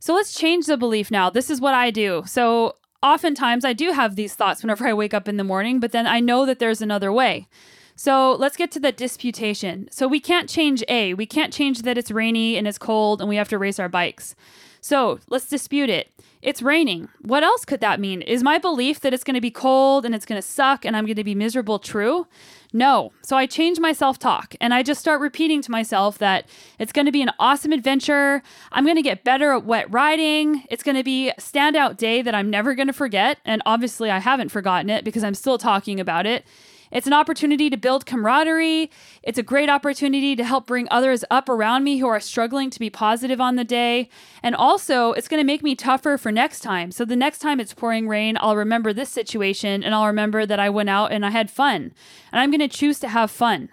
So 0.00 0.14
let's 0.14 0.32
change 0.32 0.64
the 0.64 0.78
belief 0.78 1.10
now. 1.10 1.28
This 1.28 1.50
is 1.50 1.60
what 1.60 1.74
I 1.74 1.90
do. 1.90 2.22
So 2.26 2.76
oftentimes 3.02 3.66
I 3.66 3.74
do 3.74 3.92
have 3.92 4.16
these 4.16 4.34
thoughts 4.34 4.62
whenever 4.62 4.86
I 4.86 4.94
wake 4.94 5.12
up 5.12 5.28
in 5.28 5.36
the 5.36 5.44
morning, 5.44 5.78
but 5.78 5.92
then 5.92 6.06
I 6.06 6.20
know 6.20 6.46
that 6.46 6.58
there's 6.58 6.80
another 6.80 7.12
way. 7.12 7.48
So 7.96 8.32
let's 8.32 8.56
get 8.56 8.70
to 8.72 8.80
the 8.80 8.92
disputation. 8.92 9.88
So 9.90 10.08
we 10.08 10.18
can't 10.18 10.48
change 10.48 10.82
A. 10.88 11.12
We 11.12 11.26
can't 11.26 11.52
change 11.52 11.82
that 11.82 11.98
it's 11.98 12.10
rainy 12.10 12.56
and 12.56 12.66
it's 12.66 12.78
cold 12.78 13.20
and 13.20 13.28
we 13.28 13.36
have 13.36 13.50
to 13.50 13.58
race 13.58 13.78
our 13.78 13.90
bikes. 13.90 14.34
So 14.80 15.20
let's 15.28 15.48
dispute 15.48 15.90
it. 15.90 16.10
It's 16.40 16.62
raining. 16.62 17.10
What 17.20 17.44
else 17.44 17.66
could 17.66 17.80
that 17.80 18.00
mean? 18.00 18.22
Is 18.22 18.42
my 18.42 18.56
belief 18.56 19.00
that 19.00 19.12
it's 19.12 19.24
going 19.24 19.34
to 19.34 19.40
be 19.42 19.50
cold 19.50 20.06
and 20.06 20.14
it's 20.14 20.24
going 20.24 20.40
to 20.40 20.48
suck 20.48 20.86
and 20.86 20.96
I'm 20.96 21.04
going 21.04 21.16
to 21.16 21.24
be 21.24 21.34
miserable 21.34 21.78
true? 21.78 22.26
No. 22.72 23.12
So 23.22 23.36
I 23.36 23.46
change 23.46 23.80
my 23.80 23.92
self 23.92 24.18
talk 24.18 24.54
and 24.60 24.72
I 24.72 24.82
just 24.82 25.00
start 25.00 25.20
repeating 25.20 25.60
to 25.62 25.70
myself 25.70 26.18
that 26.18 26.48
it's 26.78 26.92
going 26.92 27.06
to 27.06 27.12
be 27.12 27.22
an 27.22 27.30
awesome 27.38 27.72
adventure. 27.72 28.42
I'm 28.72 28.84
going 28.84 28.96
to 28.96 29.02
get 29.02 29.24
better 29.24 29.52
at 29.52 29.64
wet 29.64 29.92
riding. 29.92 30.64
It's 30.70 30.82
going 30.82 30.96
to 30.96 31.04
be 31.04 31.30
a 31.30 31.34
standout 31.34 31.96
day 31.96 32.22
that 32.22 32.34
I'm 32.34 32.48
never 32.50 32.74
going 32.74 32.86
to 32.86 32.92
forget. 32.92 33.38
And 33.44 33.62
obviously, 33.66 34.10
I 34.10 34.18
haven't 34.18 34.50
forgotten 34.50 34.88
it 34.90 35.04
because 35.04 35.24
I'm 35.24 35.34
still 35.34 35.58
talking 35.58 35.98
about 35.98 36.26
it. 36.26 36.44
It's 36.90 37.06
an 37.06 37.12
opportunity 37.12 37.70
to 37.70 37.76
build 37.76 38.06
camaraderie. 38.06 38.90
It's 39.22 39.38
a 39.38 39.42
great 39.42 39.68
opportunity 39.68 40.34
to 40.36 40.44
help 40.44 40.66
bring 40.66 40.88
others 40.90 41.24
up 41.30 41.48
around 41.48 41.84
me 41.84 41.98
who 41.98 42.08
are 42.08 42.20
struggling 42.20 42.70
to 42.70 42.80
be 42.80 42.90
positive 42.90 43.40
on 43.40 43.56
the 43.56 43.64
day. 43.64 44.08
And 44.42 44.54
also, 44.54 45.12
it's 45.12 45.28
going 45.28 45.40
to 45.40 45.46
make 45.46 45.62
me 45.62 45.74
tougher 45.74 46.18
for 46.18 46.32
next 46.32 46.60
time. 46.60 46.90
So 46.90 47.04
the 47.04 47.16
next 47.16 47.38
time 47.38 47.60
it's 47.60 47.74
pouring 47.74 48.08
rain, 48.08 48.36
I'll 48.40 48.56
remember 48.56 48.92
this 48.92 49.10
situation 49.10 49.82
and 49.84 49.94
I'll 49.94 50.06
remember 50.06 50.46
that 50.46 50.58
I 50.58 50.70
went 50.70 50.90
out 50.90 51.12
and 51.12 51.24
I 51.24 51.30
had 51.30 51.50
fun. 51.50 51.92
And 52.32 52.40
I'm 52.40 52.50
going 52.50 52.60
to 52.60 52.68
choose 52.68 52.98
to 53.00 53.08
have 53.08 53.30
fun. 53.30 53.68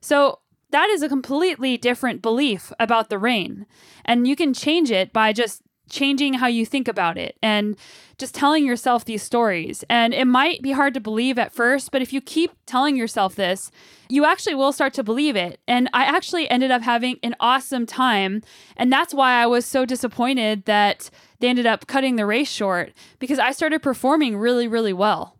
So 0.00 0.38
that 0.70 0.88
is 0.88 1.02
a 1.02 1.08
completely 1.08 1.76
different 1.76 2.22
belief 2.22 2.72
about 2.80 3.10
the 3.10 3.18
rain. 3.18 3.66
And 4.04 4.26
you 4.26 4.34
can 4.34 4.54
change 4.54 4.90
it 4.90 5.12
by 5.12 5.32
just 5.32 5.62
changing 5.88 6.34
how 6.34 6.46
you 6.46 6.64
think 6.64 6.88
about 6.88 7.18
it 7.18 7.36
and 7.42 7.76
just 8.18 8.34
telling 8.34 8.64
yourself 8.64 9.04
these 9.04 9.22
stories. 9.22 9.84
And 9.90 10.14
it 10.14 10.26
might 10.26 10.62
be 10.62 10.72
hard 10.72 10.94
to 10.94 11.00
believe 11.00 11.38
at 11.38 11.52
first, 11.52 11.90
but 11.90 12.02
if 12.02 12.12
you 12.12 12.20
keep 12.20 12.52
telling 12.66 12.96
yourself 12.96 13.34
this, 13.34 13.70
you 14.08 14.24
actually 14.24 14.54
will 14.54 14.72
start 14.72 14.94
to 14.94 15.02
believe 15.02 15.36
it. 15.36 15.60
And 15.66 15.88
I 15.92 16.04
actually 16.04 16.48
ended 16.48 16.70
up 16.70 16.82
having 16.82 17.18
an 17.22 17.34
awesome 17.40 17.86
time. 17.86 18.42
And 18.76 18.92
that's 18.92 19.14
why 19.14 19.42
I 19.42 19.46
was 19.46 19.66
so 19.66 19.84
disappointed 19.84 20.64
that 20.66 21.10
they 21.40 21.48
ended 21.48 21.66
up 21.66 21.86
cutting 21.86 22.16
the 22.16 22.26
race 22.26 22.50
short 22.50 22.92
because 23.18 23.38
I 23.38 23.52
started 23.52 23.82
performing 23.82 24.36
really, 24.36 24.68
really 24.68 24.92
well. 24.92 25.38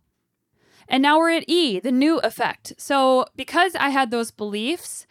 And 0.87 1.01
now 1.01 1.17
we're 1.17 1.31
at 1.31 1.45
E, 1.47 1.79
the 1.79 1.91
new 1.91 2.19
effect. 2.19 2.73
So, 2.77 3.25
because 3.35 3.75
I 3.75 3.89
had 3.89 4.11
those 4.11 4.31
beliefs 4.31 5.07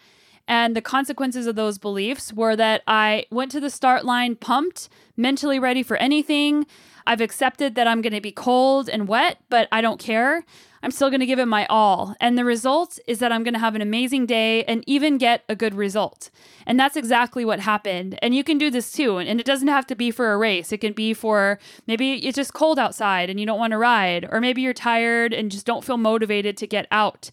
And 0.49 0.77
the 0.77 0.83
consequences 0.83 1.47
of 1.47 1.57
those 1.57 1.79
beliefs 1.79 2.33
were 2.33 2.57
that 2.57 2.83
I 2.87 3.27
went 3.31 3.51
to 3.53 3.61
the 3.61 3.71
start 3.71 4.05
line 4.05 4.37
pumped, 4.37 4.89
mentally 5.17 5.59
ready 5.59 5.83
for 5.83 5.97
anything. 5.97 6.67
I've 7.07 7.21
accepted 7.21 7.75
that 7.75 7.87
I'm 7.87 8.03
going 8.03 8.13
to 8.13 8.21
be 8.21 8.33
cold 8.33 8.89
and 8.89 9.09
wet, 9.09 9.39
but 9.49 9.69
I 9.73 9.81
don't 9.81 9.99
care. 9.99 10.45
I'm 10.85 10.91
still 10.91 11.11
going 11.11 11.21
to 11.21 11.27
give 11.27 11.39
it 11.39 11.47
my 11.47 11.67
all. 11.67 12.17
And 12.21 12.37
the 12.37 12.45
result 12.45 12.99
is 13.07 13.21
that 13.21 13.31
I'm 13.31 13.45
going 13.45 13.55
to 13.55 13.61
have 13.61 13.77
an 13.77 13.83
amazing 13.83 14.27
day 14.27 14.65
and 14.65 14.83
even 14.87 15.17
get 15.17 15.45
a 15.49 15.55
good 15.55 15.75
result. 15.75 16.31
And 16.67 16.79
that's 16.79 16.97
exactly 16.97 17.45
what 17.45 17.61
happened. 17.61 18.19
And 18.21 18.35
you 18.35 18.43
can 18.43 18.59
do 18.59 18.71
this 18.71 18.91
too. 18.91 19.19
And 19.19 19.39
it 19.39 19.47
doesn't 19.47 19.69
have 19.69 19.87
to 19.89 19.95
be 19.95 20.11
for 20.11 20.33
a 20.33 20.37
race, 20.37 20.73
it 20.73 20.79
can 20.79 20.93
be 20.93 21.15
for 21.15 21.59
maybe 21.87 22.15
it's 22.27 22.37
just 22.37 22.53
cold 22.53 22.79
outside 22.79 23.31
and 23.31 23.39
you 23.39 23.47
don't 23.47 23.59
want 23.59 23.73
to 23.73 23.79
ride, 23.79 24.29
or 24.31 24.41
maybe 24.41 24.63
you're 24.63 24.73
tired 24.73 25.33
and 25.33 25.51
just 25.51 25.67
don't 25.67 25.85
feel 25.85 25.99
motivated 25.99 26.57
to 26.59 26.67
get 26.67 26.89
out. 26.91 27.31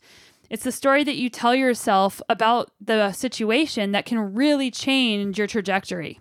It's 0.49 0.63
the 0.63 0.71
story 0.71 1.03
that 1.03 1.15
you 1.15 1.29
tell 1.29 1.53
yourself 1.53 2.21
about 2.27 2.71
the 2.81 3.11
situation 3.11 3.91
that 3.91 4.05
can 4.05 4.33
really 4.33 4.71
change 4.71 5.37
your 5.37 5.47
trajectory. 5.47 6.19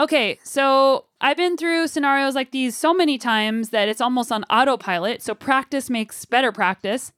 Okay, 0.00 0.38
so 0.42 1.04
I've 1.20 1.36
been 1.36 1.58
through 1.58 1.88
scenarios 1.88 2.34
like 2.34 2.50
these 2.50 2.76
so 2.76 2.94
many 2.94 3.18
times 3.18 3.68
that 3.68 3.88
it's 3.88 4.00
almost 4.00 4.32
on 4.32 4.44
autopilot. 4.44 5.22
So 5.22 5.34
practice 5.34 5.90
makes 5.90 6.24
better 6.24 6.50
practice. 6.50 7.12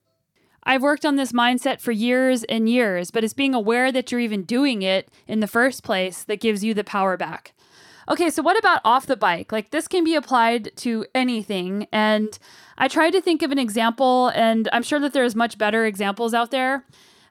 I've 0.63 0.81
worked 0.81 1.05
on 1.05 1.15
this 1.15 1.31
mindset 1.31 1.79
for 1.79 1.91
years 1.91 2.43
and 2.45 2.67
years, 2.67 3.11
but 3.11 3.23
it's 3.23 3.33
being 3.33 3.53
aware 3.53 3.91
that 3.91 4.11
you're 4.11 4.19
even 4.19 4.43
doing 4.43 4.81
it 4.81 5.09
in 5.27 5.39
the 5.39 5.47
first 5.47 5.83
place 5.83 6.23
that 6.23 6.41
gives 6.41 6.63
you 6.63 6.73
the 6.73 6.83
power 6.83 7.15
back. 7.15 7.53
Okay, 8.09 8.29
so 8.29 8.43
what 8.43 8.57
about 8.57 8.81
off 8.85 9.07
the 9.07 9.17
bike? 9.17 9.51
Like 9.51 9.71
this 9.71 9.87
can 9.87 10.03
be 10.03 10.15
applied 10.15 10.71
to 10.77 11.05
anything. 11.15 11.87
And 11.91 12.37
I 12.77 12.87
tried 12.87 13.11
to 13.11 13.21
think 13.21 13.41
of 13.41 13.51
an 13.51 13.59
example, 13.59 14.29
and 14.29 14.69
I'm 14.71 14.83
sure 14.83 14.99
that 14.99 15.13
there's 15.13 15.35
much 15.35 15.57
better 15.57 15.85
examples 15.85 16.33
out 16.33 16.51
there. 16.51 16.85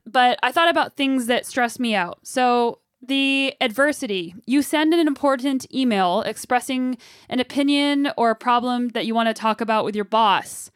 But 0.07 0.39
I 0.43 0.53
thought 0.53 0.69
about 0.69 0.97
things 0.97 1.27
that 1.27 1.47
stress 1.47 1.79
me 1.79 1.95
out. 1.95 2.19
So 2.23 2.81
the 3.07 3.55
adversity. 3.61 4.35
You 4.47 4.63
send 4.63 4.95
an 4.95 5.07
important 5.07 5.73
email 5.73 6.23
expressing 6.23 6.97
an 7.29 7.41
opinion 7.41 8.11
or 8.17 8.31
a 8.31 8.37
problem 8.37 8.89
that 8.89 9.07
you 9.07 9.15
want 9.15 9.29
to 9.29 9.35
talk 9.35 9.61
about 9.61 9.85
with 9.85 9.95
your 9.95 10.05
boss, 10.05 10.71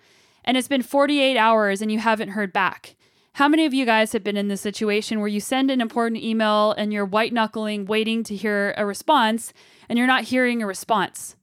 and 0.44 0.56
it's 0.56 0.68
been 0.68 0.82
48 0.82 1.36
hours 1.36 1.82
and 1.82 1.90
you 1.90 1.98
haven't 1.98 2.30
heard 2.30 2.52
back. 2.52 2.96
How 3.38 3.46
many 3.46 3.66
of 3.66 3.72
you 3.72 3.86
guys 3.86 4.10
have 4.14 4.24
been 4.24 4.36
in 4.36 4.48
this 4.48 4.60
situation 4.60 5.20
where 5.20 5.28
you 5.28 5.38
send 5.38 5.70
an 5.70 5.80
important 5.80 6.20
email 6.20 6.72
and 6.72 6.92
you're 6.92 7.04
white 7.04 7.32
knuckling, 7.32 7.84
waiting 7.84 8.24
to 8.24 8.34
hear 8.34 8.74
a 8.76 8.84
response, 8.84 9.52
and 9.88 9.96
you're 9.96 10.08
not 10.08 10.24
hearing 10.24 10.60
a 10.60 10.66
response? 10.66 11.36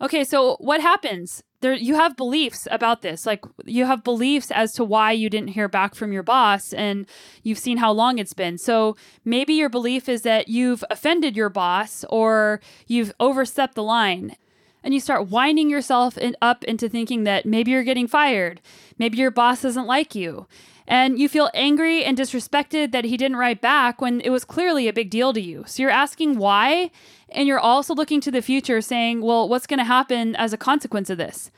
Okay, 0.00 0.24
so 0.24 0.56
what 0.58 0.80
happens? 0.80 1.44
there 1.60 1.74
you 1.74 1.94
have 1.94 2.16
beliefs 2.16 2.68
about 2.70 3.02
this 3.02 3.26
like 3.26 3.44
you 3.64 3.84
have 3.84 4.04
beliefs 4.04 4.52
as 4.52 4.72
to 4.72 4.84
why 4.84 5.10
you 5.10 5.28
didn't 5.28 5.48
hear 5.48 5.66
back 5.66 5.96
from 5.96 6.12
your 6.12 6.22
boss 6.22 6.72
and 6.72 7.04
you've 7.42 7.58
seen 7.58 7.78
how 7.78 7.90
long 7.90 8.16
it's 8.18 8.32
been 8.32 8.56
so 8.56 8.96
maybe 9.24 9.54
your 9.54 9.68
belief 9.68 10.08
is 10.08 10.22
that 10.22 10.46
you've 10.46 10.84
offended 10.88 11.36
your 11.36 11.48
boss 11.48 12.04
or 12.10 12.60
you've 12.86 13.12
overstepped 13.18 13.74
the 13.74 13.82
line 13.82 14.36
and 14.84 14.94
you 14.94 15.00
start 15.00 15.26
winding 15.26 15.68
yourself 15.68 16.16
in, 16.16 16.36
up 16.40 16.62
into 16.62 16.88
thinking 16.88 17.24
that 17.24 17.44
maybe 17.44 17.72
you're 17.72 17.82
getting 17.82 18.06
fired 18.06 18.60
maybe 18.96 19.18
your 19.18 19.32
boss 19.32 19.62
doesn't 19.62 19.88
like 19.88 20.14
you 20.14 20.46
and 20.88 21.18
you 21.18 21.28
feel 21.28 21.50
angry 21.52 22.02
and 22.02 22.16
disrespected 22.16 22.92
that 22.92 23.04
he 23.04 23.18
didn't 23.18 23.36
write 23.36 23.60
back 23.60 24.00
when 24.00 24.22
it 24.22 24.30
was 24.30 24.44
clearly 24.44 24.88
a 24.88 24.92
big 24.92 25.10
deal 25.10 25.34
to 25.34 25.40
you. 25.40 25.62
So 25.66 25.82
you're 25.82 25.90
asking 25.90 26.38
why, 26.38 26.90
and 27.28 27.46
you're 27.46 27.60
also 27.60 27.94
looking 27.94 28.22
to 28.22 28.30
the 28.30 28.40
future 28.40 28.80
saying, 28.80 29.20
well, 29.20 29.46
what's 29.48 29.66
going 29.66 29.78
to 29.78 29.84
happen 29.84 30.34
as 30.36 30.54
a 30.54 30.56
consequence 30.56 31.10
of 31.10 31.18
this? 31.18 31.50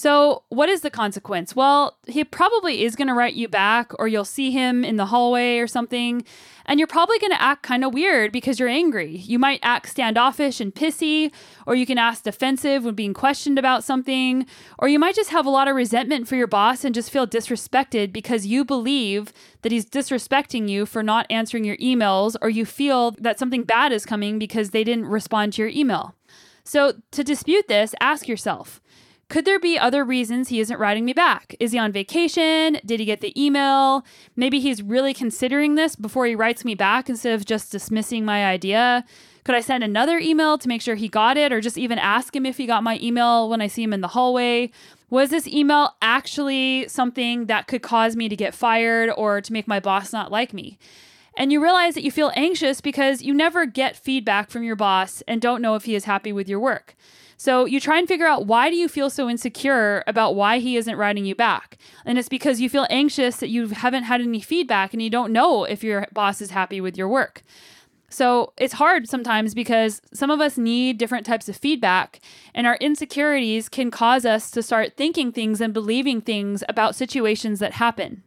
So, 0.00 0.44
what 0.48 0.70
is 0.70 0.80
the 0.80 0.88
consequence? 0.88 1.54
Well, 1.54 1.98
he 2.06 2.24
probably 2.24 2.84
is 2.84 2.96
going 2.96 3.08
to 3.08 3.12
write 3.12 3.34
you 3.34 3.48
back, 3.48 3.92
or 3.98 4.08
you'll 4.08 4.24
see 4.24 4.50
him 4.50 4.82
in 4.82 4.96
the 4.96 5.04
hallway 5.04 5.58
or 5.58 5.66
something, 5.66 6.24
and 6.64 6.80
you're 6.80 6.86
probably 6.86 7.18
going 7.18 7.32
to 7.32 7.42
act 7.42 7.62
kind 7.64 7.84
of 7.84 7.92
weird 7.92 8.32
because 8.32 8.58
you're 8.58 8.66
angry. 8.66 9.14
You 9.14 9.38
might 9.38 9.60
act 9.62 9.90
standoffish 9.90 10.58
and 10.58 10.74
pissy, 10.74 11.30
or 11.66 11.74
you 11.74 11.84
can 11.84 11.98
act 11.98 12.24
defensive 12.24 12.86
when 12.86 12.94
being 12.94 13.12
questioned 13.12 13.58
about 13.58 13.84
something, 13.84 14.46
or 14.78 14.88
you 14.88 14.98
might 14.98 15.16
just 15.16 15.28
have 15.32 15.44
a 15.44 15.50
lot 15.50 15.68
of 15.68 15.76
resentment 15.76 16.26
for 16.26 16.36
your 16.36 16.46
boss 16.46 16.82
and 16.82 16.94
just 16.94 17.10
feel 17.10 17.26
disrespected 17.26 18.10
because 18.10 18.46
you 18.46 18.64
believe 18.64 19.34
that 19.60 19.70
he's 19.70 19.84
disrespecting 19.84 20.66
you 20.66 20.86
for 20.86 21.02
not 21.02 21.26
answering 21.28 21.64
your 21.64 21.76
emails, 21.76 22.36
or 22.40 22.48
you 22.48 22.64
feel 22.64 23.10
that 23.18 23.38
something 23.38 23.64
bad 23.64 23.92
is 23.92 24.06
coming 24.06 24.38
because 24.38 24.70
they 24.70 24.82
didn't 24.82 25.08
respond 25.08 25.52
to 25.52 25.60
your 25.60 25.70
email. 25.70 26.14
So, 26.64 26.94
to 27.10 27.22
dispute 27.22 27.68
this, 27.68 27.94
ask 28.00 28.28
yourself, 28.28 28.80
could 29.30 29.44
there 29.44 29.60
be 29.60 29.78
other 29.78 30.04
reasons 30.04 30.48
he 30.48 30.58
isn't 30.58 30.80
writing 30.80 31.04
me 31.04 31.12
back? 31.12 31.54
Is 31.60 31.70
he 31.70 31.78
on 31.78 31.92
vacation? 31.92 32.78
Did 32.84 32.98
he 32.98 33.06
get 33.06 33.20
the 33.20 33.32
email? 33.40 34.04
Maybe 34.34 34.58
he's 34.58 34.82
really 34.82 35.14
considering 35.14 35.76
this 35.76 35.94
before 35.94 36.26
he 36.26 36.34
writes 36.34 36.64
me 36.64 36.74
back 36.74 37.08
instead 37.08 37.32
of 37.34 37.46
just 37.46 37.70
dismissing 37.70 38.24
my 38.24 38.44
idea. 38.44 39.04
Could 39.44 39.54
I 39.54 39.60
send 39.60 39.84
another 39.84 40.18
email 40.18 40.58
to 40.58 40.66
make 40.66 40.82
sure 40.82 40.96
he 40.96 41.08
got 41.08 41.36
it 41.36 41.52
or 41.52 41.60
just 41.60 41.78
even 41.78 41.96
ask 41.96 42.34
him 42.34 42.44
if 42.44 42.56
he 42.56 42.66
got 42.66 42.82
my 42.82 42.98
email 43.00 43.48
when 43.48 43.60
I 43.60 43.68
see 43.68 43.84
him 43.84 43.92
in 43.92 44.00
the 44.00 44.08
hallway? 44.08 44.72
Was 45.10 45.30
this 45.30 45.46
email 45.46 45.94
actually 46.02 46.88
something 46.88 47.46
that 47.46 47.68
could 47.68 47.82
cause 47.82 48.16
me 48.16 48.28
to 48.28 48.36
get 48.36 48.52
fired 48.52 49.10
or 49.16 49.40
to 49.40 49.52
make 49.52 49.68
my 49.68 49.78
boss 49.78 50.12
not 50.12 50.32
like 50.32 50.52
me? 50.52 50.76
And 51.36 51.52
you 51.52 51.62
realize 51.62 51.94
that 51.94 52.02
you 52.02 52.10
feel 52.10 52.32
anxious 52.34 52.80
because 52.80 53.22
you 53.22 53.32
never 53.32 53.64
get 53.64 53.96
feedback 53.96 54.50
from 54.50 54.64
your 54.64 54.76
boss 54.76 55.22
and 55.28 55.40
don't 55.40 55.62
know 55.62 55.76
if 55.76 55.84
he 55.84 55.94
is 55.94 56.04
happy 56.04 56.32
with 56.32 56.48
your 56.48 56.58
work. 56.58 56.96
So 57.40 57.64
you 57.64 57.80
try 57.80 57.98
and 57.98 58.06
figure 58.06 58.26
out 58.26 58.44
why 58.44 58.68
do 58.68 58.76
you 58.76 58.86
feel 58.86 59.08
so 59.08 59.26
insecure 59.26 60.04
about 60.06 60.34
why 60.34 60.58
he 60.58 60.76
isn't 60.76 60.98
writing 60.98 61.24
you 61.24 61.34
back? 61.34 61.78
And 62.04 62.18
it's 62.18 62.28
because 62.28 62.60
you 62.60 62.68
feel 62.68 62.86
anxious 62.90 63.36
that 63.38 63.48
you 63.48 63.68
haven't 63.68 64.02
had 64.02 64.20
any 64.20 64.42
feedback 64.42 64.92
and 64.92 65.00
you 65.00 65.08
don't 65.08 65.32
know 65.32 65.64
if 65.64 65.82
your 65.82 66.06
boss 66.12 66.42
is 66.42 66.50
happy 66.50 66.82
with 66.82 66.98
your 66.98 67.08
work. 67.08 67.42
So 68.10 68.52
it's 68.58 68.74
hard 68.74 69.08
sometimes 69.08 69.54
because 69.54 70.02
some 70.12 70.30
of 70.30 70.42
us 70.42 70.58
need 70.58 70.98
different 70.98 71.24
types 71.24 71.48
of 71.48 71.56
feedback, 71.56 72.20
and 72.54 72.66
our 72.66 72.76
insecurities 72.76 73.70
can 73.70 73.90
cause 73.90 74.26
us 74.26 74.50
to 74.50 74.62
start 74.62 74.98
thinking 74.98 75.32
things 75.32 75.62
and 75.62 75.72
believing 75.72 76.20
things 76.20 76.62
about 76.68 76.94
situations 76.94 77.58
that 77.60 77.72
happen. 77.72 78.22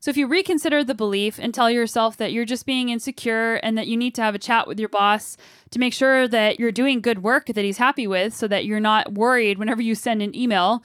So 0.00 0.10
if 0.10 0.16
you 0.16 0.28
reconsider 0.28 0.84
the 0.84 0.94
belief 0.94 1.40
and 1.40 1.52
tell 1.52 1.70
yourself 1.70 2.16
that 2.18 2.32
you're 2.32 2.44
just 2.44 2.66
being 2.66 2.88
insecure 2.88 3.54
and 3.56 3.76
that 3.76 3.88
you 3.88 3.96
need 3.96 4.14
to 4.14 4.22
have 4.22 4.34
a 4.34 4.38
chat 4.38 4.68
with 4.68 4.78
your 4.78 4.88
boss 4.88 5.36
to 5.70 5.80
make 5.80 5.92
sure 5.92 6.28
that 6.28 6.60
you're 6.60 6.70
doing 6.70 7.00
good 7.00 7.22
work 7.24 7.46
that 7.46 7.64
he's 7.64 7.78
happy 7.78 8.06
with 8.06 8.32
so 8.34 8.46
that 8.46 8.64
you're 8.64 8.78
not 8.78 9.14
worried 9.14 9.58
whenever 9.58 9.82
you 9.82 9.96
send 9.96 10.22
an 10.22 10.36
email, 10.36 10.84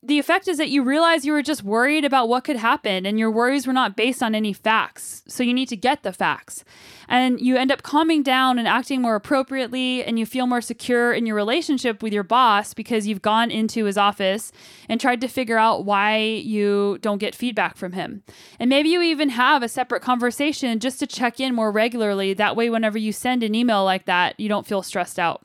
the 0.00 0.20
effect 0.20 0.46
is 0.46 0.58
that 0.58 0.68
you 0.68 0.84
realize 0.84 1.24
you 1.24 1.32
were 1.32 1.42
just 1.42 1.64
worried 1.64 2.04
about 2.04 2.28
what 2.28 2.44
could 2.44 2.54
happen 2.54 3.04
and 3.04 3.18
your 3.18 3.32
worries 3.32 3.66
were 3.66 3.72
not 3.72 3.96
based 3.96 4.22
on 4.22 4.32
any 4.32 4.52
facts. 4.52 5.24
So 5.26 5.42
you 5.42 5.52
need 5.52 5.68
to 5.70 5.76
get 5.76 6.04
the 6.04 6.12
facts. 6.12 6.64
And 7.08 7.40
you 7.40 7.56
end 7.56 7.72
up 7.72 7.82
calming 7.82 8.22
down 8.22 8.60
and 8.60 8.68
acting 8.68 9.02
more 9.02 9.16
appropriately 9.16 10.04
and 10.04 10.16
you 10.16 10.24
feel 10.24 10.46
more 10.46 10.60
secure 10.60 11.12
in 11.12 11.26
your 11.26 11.34
relationship 11.34 12.00
with 12.00 12.12
your 12.12 12.22
boss 12.22 12.74
because 12.74 13.08
you've 13.08 13.22
gone 13.22 13.50
into 13.50 13.86
his 13.86 13.98
office 13.98 14.52
and 14.88 15.00
tried 15.00 15.20
to 15.22 15.28
figure 15.28 15.58
out 15.58 15.84
why 15.84 16.18
you 16.18 16.98
don't 17.00 17.18
get 17.18 17.34
feedback 17.34 17.76
from 17.76 17.92
him. 17.92 18.22
And 18.60 18.70
maybe 18.70 18.90
you 18.90 19.02
even 19.02 19.30
have 19.30 19.64
a 19.64 19.68
separate 19.68 20.02
conversation 20.02 20.78
just 20.78 21.00
to 21.00 21.08
check 21.08 21.40
in 21.40 21.56
more 21.56 21.72
regularly. 21.72 22.34
That 22.34 22.54
way, 22.54 22.70
whenever 22.70 22.98
you 22.98 23.12
send 23.12 23.42
an 23.42 23.56
email 23.56 23.84
like 23.84 24.04
that, 24.04 24.38
you 24.38 24.48
don't 24.48 24.66
feel 24.66 24.84
stressed 24.84 25.18
out. 25.18 25.44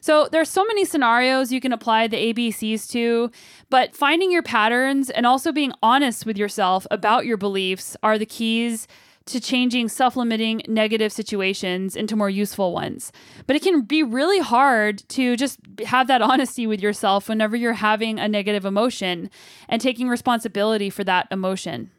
So 0.00 0.28
there's 0.30 0.50
so 0.50 0.64
many 0.64 0.84
scenarios 0.84 1.52
you 1.52 1.60
can 1.60 1.72
apply 1.72 2.08
the 2.08 2.32
ABCs 2.32 2.88
to, 2.90 3.30
but 3.70 3.94
finding 3.94 4.30
your 4.30 4.42
patterns 4.42 5.10
and 5.10 5.26
also 5.26 5.52
being 5.52 5.72
honest 5.82 6.26
with 6.26 6.36
yourself 6.38 6.86
about 6.90 7.26
your 7.26 7.36
beliefs 7.36 7.96
are 8.02 8.18
the 8.18 8.26
keys 8.26 8.86
to 9.28 9.40
changing 9.40 9.88
self 9.88 10.16
limiting 10.16 10.62
negative 10.66 11.12
situations 11.12 11.94
into 11.94 12.16
more 12.16 12.30
useful 12.30 12.72
ones. 12.72 13.12
But 13.46 13.56
it 13.56 13.62
can 13.62 13.82
be 13.82 14.02
really 14.02 14.40
hard 14.40 15.06
to 15.10 15.36
just 15.36 15.58
have 15.84 16.08
that 16.08 16.22
honesty 16.22 16.66
with 16.66 16.80
yourself 16.80 17.28
whenever 17.28 17.56
you're 17.56 17.74
having 17.74 18.18
a 18.18 18.26
negative 18.26 18.64
emotion 18.64 19.30
and 19.68 19.80
taking 19.80 20.08
responsibility 20.08 20.90
for 20.90 21.04
that 21.04 21.28
emotion. 21.30 21.90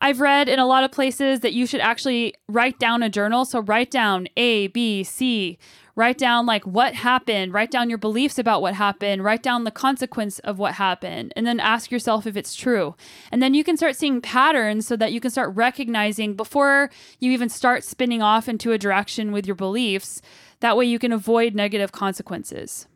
I've 0.00 0.20
read 0.20 0.48
in 0.48 0.58
a 0.58 0.66
lot 0.66 0.84
of 0.84 0.92
places 0.92 1.40
that 1.40 1.54
you 1.54 1.66
should 1.66 1.80
actually 1.80 2.34
write 2.48 2.78
down 2.78 3.02
a 3.02 3.08
journal. 3.08 3.44
So 3.44 3.60
write 3.60 3.90
down 3.90 4.28
A, 4.36 4.68
B, 4.68 5.02
C, 5.02 5.58
write 5.98 6.16
down 6.16 6.46
like 6.46 6.64
what 6.64 6.94
happened, 6.94 7.52
write 7.52 7.72
down 7.72 7.88
your 7.88 7.98
beliefs 7.98 8.38
about 8.38 8.62
what 8.62 8.74
happened, 8.74 9.24
write 9.24 9.42
down 9.42 9.64
the 9.64 9.70
consequence 9.72 10.38
of 10.38 10.56
what 10.56 10.74
happened, 10.74 11.32
and 11.34 11.44
then 11.44 11.58
ask 11.58 11.90
yourself 11.90 12.24
if 12.24 12.36
it's 12.36 12.54
true. 12.54 12.94
And 13.32 13.42
then 13.42 13.52
you 13.52 13.64
can 13.64 13.76
start 13.76 13.96
seeing 13.96 14.20
patterns 14.20 14.86
so 14.86 14.94
that 14.96 15.12
you 15.12 15.18
can 15.18 15.32
start 15.32 15.56
recognizing 15.56 16.34
before 16.34 16.88
you 17.18 17.32
even 17.32 17.48
start 17.48 17.82
spinning 17.82 18.22
off 18.22 18.48
into 18.48 18.70
a 18.70 18.78
direction 18.78 19.32
with 19.32 19.44
your 19.44 19.56
beliefs. 19.56 20.22
That 20.60 20.76
way 20.76 20.84
you 20.84 21.00
can 21.00 21.12
avoid 21.12 21.56
negative 21.56 21.90
consequences. 21.90 22.86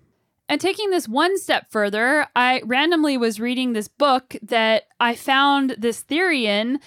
And 0.48 0.60
taking 0.60 0.90
this 0.90 1.08
one 1.08 1.36
step 1.38 1.72
further, 1.72 2.28
I 2.36 2.62
randomly 2.64 3.16
was 3.16 3.40
reading 3.40 3.72
this 3.72 3.88
book 3.88 4.36
that 4.42 4.84
I 5.00 5.16
found 5.16 5.74
this 5.76 6.02
theory 6.02 6.46
in, 6.46 6.78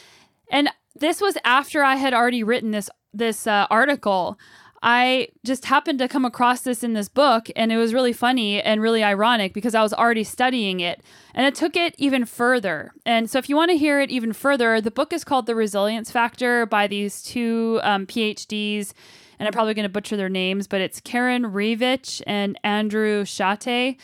and 0.50 0.70
this 0.96 1.20
was 1.20 1.38
after 1.44 1.84
I 1.84 1.98
had 1.98 2.14
already 2.14 2.42
written 2.42 2.72
this 2.72 2.90
this 3.12 3.48
uh, 3.48 3.68
article. 3.70 4.38
I 4.88 5.30
just 5.44 5.66
happened 5.66 5.98
to 5.98 6.08
come 6.08 6.26
across 6.26 6.62
this 6.62 6.84
in 6.84 6.94
this 6.94 7.10
book, 7.10 7.50
and 7.56 7.72
it 7.72 7.78
was 7.78 7.92
really 7.92 8.14
funny 8.14 8.62
and 8.62 8.80
really 8.80 9.04
ironic 9.04 9.52
because 9.52 9.74
I 9.74 9.82
was 9.82 9.94
already 9.94 10.24
studying 10.24 10.80
it. 10.80 11.02
And 11.34 11.48
it 11.48 11.56
took 11.56 11.76
it 11.76 11.96
even 11.98 12.24
further. 12.24 12.92
And 13.04 13.28
so, 13.28 13.40
if 13.40 13.50
you 13.50 13.56
want 13.56 13.72
to 13.72 13.78
hear 13.78 14.00
it 14.00 14.12
even 14.12 14.32
further, 14.32 14.80
the 14.80 14.92
book 14.92 15.12
is 15.12 15.24
called 15.24 15.48
The 15.48 15.56
Resilience 15.56 16.12
Factor 16.12 16.68
by 16.68 16.86
these 16.86 17.24
two 17.24 17.80
um, 17.82 18.06
PhDs. 18.06 18.94
And 19.40 19.48
I'm 19.48 19.54
probably 19.54 19.74
going 19.74 19.84
to 19.84 19.90
butcher 19.90 20.18
their 20.18 20.30
names, 20.30 20.68
but 20.68 20.82
it's 20.82 21.02
Karen 21.02 21.46
Reivich 21.46 22.22
and 22.28 22.58
Andrew 22.64 23.24
Shatté. 23.24 23.98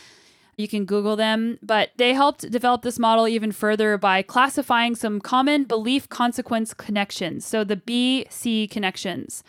You 0.57 0.67
can 0.67 0.85
Google 0.85 1.15
them, 1.15 1.59
but 1.61 1.91
they 1.97 2.13
helped 2.13 2.49
develop 2.49 2.81
this 2.81 2.97
model 2.97 3.27
even 3.27 3.51
further 3.51 3.99
by 3.99 4.23
classifying 4.23 4.95
some 4.95 5.21
common 5.21 5.65
belief 5.65 6.09
consequence 6.09 6.73
connections. 6.73 7.45
So 7.45 7.63
the 7.63 7.77
BC 7.77 8.69
connections. 8.71 9.43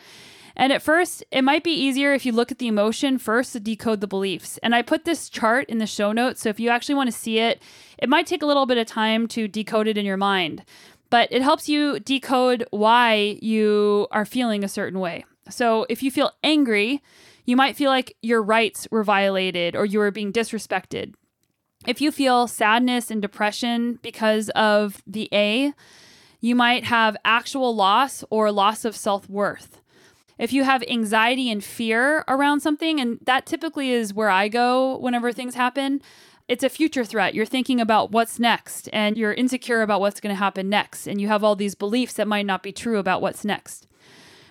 And 0.56 0.72
at 0.72 0.82
first, 0.82 1.24
it 1.30 1.42
might 1.42 1.64
be 1.64 1.72
easier 1.72 2.12
if 2.12 2.26
you 2.26 2.32
look 2.32 2.52
at 2.52 2.58
the 2.58 2.68
emotion 2.68 3.18
first 3.18 3.52
to 3.52 3.60
decode 3.60 4.00
the 4.00 4.06
beliefs. 4.06 4.58
And 4.62 4.74
I 4.74 4.82
put 4.82 5.04
this 5.04 5.28
chart 5.28 5.68
in 5.68 5.78
the 5.78 5.86
show 5.86 6.12
notes. 6.12 6.42
So 6.42 6.48
if 6.48 6.60
you 6.60 6.68
actually 6.68 6.94
want 6.94 7.10
to 7.10 7.16
see 7.16 7.38
it, 7.38 7.62
it 7.98 8.08
might 8.08 8.26
take 8.26 8.42
a 8.42 8.46
little 8.46 8.66
bit 8.66 8.78
of 8.78 8.86
time 8.86 9.26
to 9.28 9.48
decode 9.48 9.88
it 9.88 9.96
in 9.98 10.04
your 10.04 10.16
mind, 10.16 10.64
but 11.10 11.28
it 11.30 11.42
helps 11.42 11.68
you 11.68 12.00
decode 12.00 12.66
why 12.70 13.38
you 13.40 14.08
are 14.10 14.24
feeling 14.24 14.64
a 14.64 14.68
certain 14.68 15.00
way. 15.00 15.24
So 15.48 15.86
if 15.88 16.02
you 16.02 16.10
feel 16.10 16.32
angry, 16.42 17.02
you 17.44 17.56
might 17.56 17.76
feel 17.76 17.90
like 17.90 18.16
your 18.22 18.42
rights 18.42 18.86
were 18.90 19.04
violated 19.04 19.74
or 19.74 19.84
you 19.84 19.98
were 19.98 20.10
being 20.10 20.32
disrespected. 20.32 21.14
If 21.86 22.00
you 22.00 22.12
feel 22.12 22.46
sadness 22.46 23.10
and 23.10 23.20
depression 23.20 23.98
because 24.02 24.48
of 24.50 25.02
the 25.06 25.28
A, 25.32 25.72
you 26.40 26.54
might 26.54 26.84
have 26.84 27.16
actual 27.24 27.74
loss 27.74 28.22
or 28.30 28.52
loss 28.52 28.84
of 28.84 28.94
self 28.94 29.28
worth 29.28 29.81
if 30.42 30.52
you 30.52 30.64
have 30.64 30.82
anxiety 30.88 31.52
and 31.52 31.62
fear 31.62 32.24
around 32.26 32.58
something, 32.58 33.00
and 33.00 33.20
that 33.22 33.46
typically 33.46 33.92
is 33.92 34.12
where 34.12 34.28
I 34.28 34.48
go 34.48 34.98
whenever 34.98 35.32
things 35.32 35.54
happen, 35.54 36.02
it's 36.48 36.64
a 36.64 36.68
future 36.68 37.04
threat. 37.04 37.32
You're 37.32 37.46
thinking 37.46 37.80
about 37.80 38.10
what's 38.10 38.40
next 38.40 38.88
and 38.92 39.16
you're 39.16 39.34
insecure 39.34 39.82
about 39.82 40.00
what's 40.00 40.18
going 40.18 40.34
to 40.34 40.38
happen 40.38 40.68
next. 40.68 41.06
And 41.06 41.20
you 41.20 41.28
have 41.28 41.44
all 41.44 41.54
these 41.54 41.76
beliefs 41.76 42.14
that 42.14 42.26
might 42.26 42.44
not 42.44 42.64
be 42.64 42.72
true 42.72 42.98
about 42.98 43.22
what's 43.22 43.44
next. 43.44 43.86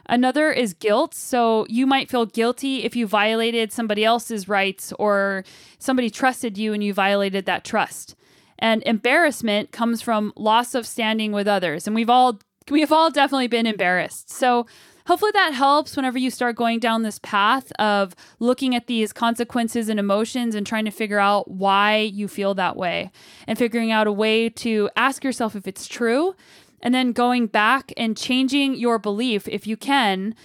Another 0.05 0.49
is 0.49 0.73
guilt. 0.73 1.13
So 1.13 1.65
you 1.67 1.85
might 1.85 2.09
feel 2.09 2.25
guilty 2.25 2.85
if 2.85 2.95
you 2.95 3.05
violated 3.05 3.73
somebody 3.73 4.05
else's 4.05 4.47
rights 4.47 4.93
or 4.97 5.43
somebody 5.77 6.09
trusted 6.09 6.57
you 6.57 6.71
and 6.71 6.81
you 6.81 6.93
violated 6.93 7.45
that 7.47 7.65
trust. 7.65 8.15
And 8.57 8.81
embarrassment 8.83 9.73
comes 9.73 10.01
from 10.01 10.31
loss 10.37 10.73
of 10.73 10.87
standing 10.87 11.33
with 11.33 11.49
others. 11.49 11.85
And 11.85 11.93
we've 11.97 12.09
all 12.09 12.39
we've 12.69 12.93
all 12.93 13.11
definitely 13.11 13.47
been 13.47 13.67
embarrassed. 13.67 14.29
So 14.29 14.67
hopefully 15.07 15.31
that 15.33 15.53
helps 15.53 15.95
whenever 15.95 16.17
you 16.17 16.29
start 16.29 16.55
going 16.55 16.79
down 16.79 17.03
this 17.03 17.19
path 17.19 17.71
of 17.79 18.15
looking 18.39 18.75
at 18.75 18.87
these 18.87 19.13
consequences 19.13 19.89
and 19.89 19.99
emotions 19.99 20.55
and 20.55 20.65
trying 20.65 20.85
to 20.85 20.91
figure 20.91 21.19
out 21.19 21.49
why 21.49 21.97
you 21.97 22.27
feel 22.27 22.53
that 22.53 22.75
way 22.75 23.11
and 23.47 23.57
figuring 23.57 23.91
out 23.91 24.07
a 24.07 24.11
way 24.11 24.49
to 24.49 24.89
ask 24.95 25.23
yourself 25.23 25.55
if 25.55 25.67
it's 25.67 25.87
true 25.87 26.35
and 26.81 26.93
then 26.93 27.11
going 27.11 27.47
back 27.47 27.91
and 27.97 28.17
changing 28.17 28.75
your 28.75 28.97
belief 28.97 29.47
if 29.47 29.67
you 29.67 29.77
can 29.77 30.35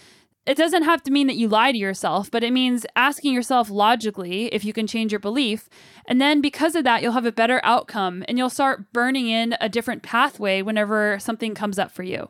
it 0.47 0.57
doesn't 0.57 0.85
have 0.85 1.03
to 1.03 1.11
mean 1.11 1.27
that 1.27 1.37
you 1.37 1.49
lie 1.49 1.73
to 1.73 1.79
yourself, 1.79 2.31
but 2.31 2.45
it 2.45 2.53
means 2.53 2.87
asking 2.95 3.35
yourself 3.35 3.69
logically 3.69 4.47
if 4.55 4.65
you 4.65 4.73
can 4.73 4.87
change 4.87 5.11
your 5.11 5.19
belief. 5.19 5.69
And 6.07 6.21
then 6.21 6.41
because 6.41 6.77
of 6.77 6.85
that, 6.85 7.03
you'll 7.03 7.13
have 7.13 7.27
a 7.27 7.33
better 7.33 7.61
outcome 7.65 8.25
and 8.29 8.39
you'll 8.39 8.49
start 8.49 8.93
burning 8.93 9.27
in 9.27 9.57
a 9.61 9.69
different 9.69 10.05
pathway 10.05 10.63
whenever 10.63 11.19
something 11.19 11.55
comes 11.55 11.81
up 11.81 11.91
for 11.91 12.05
you. 12.05 12.29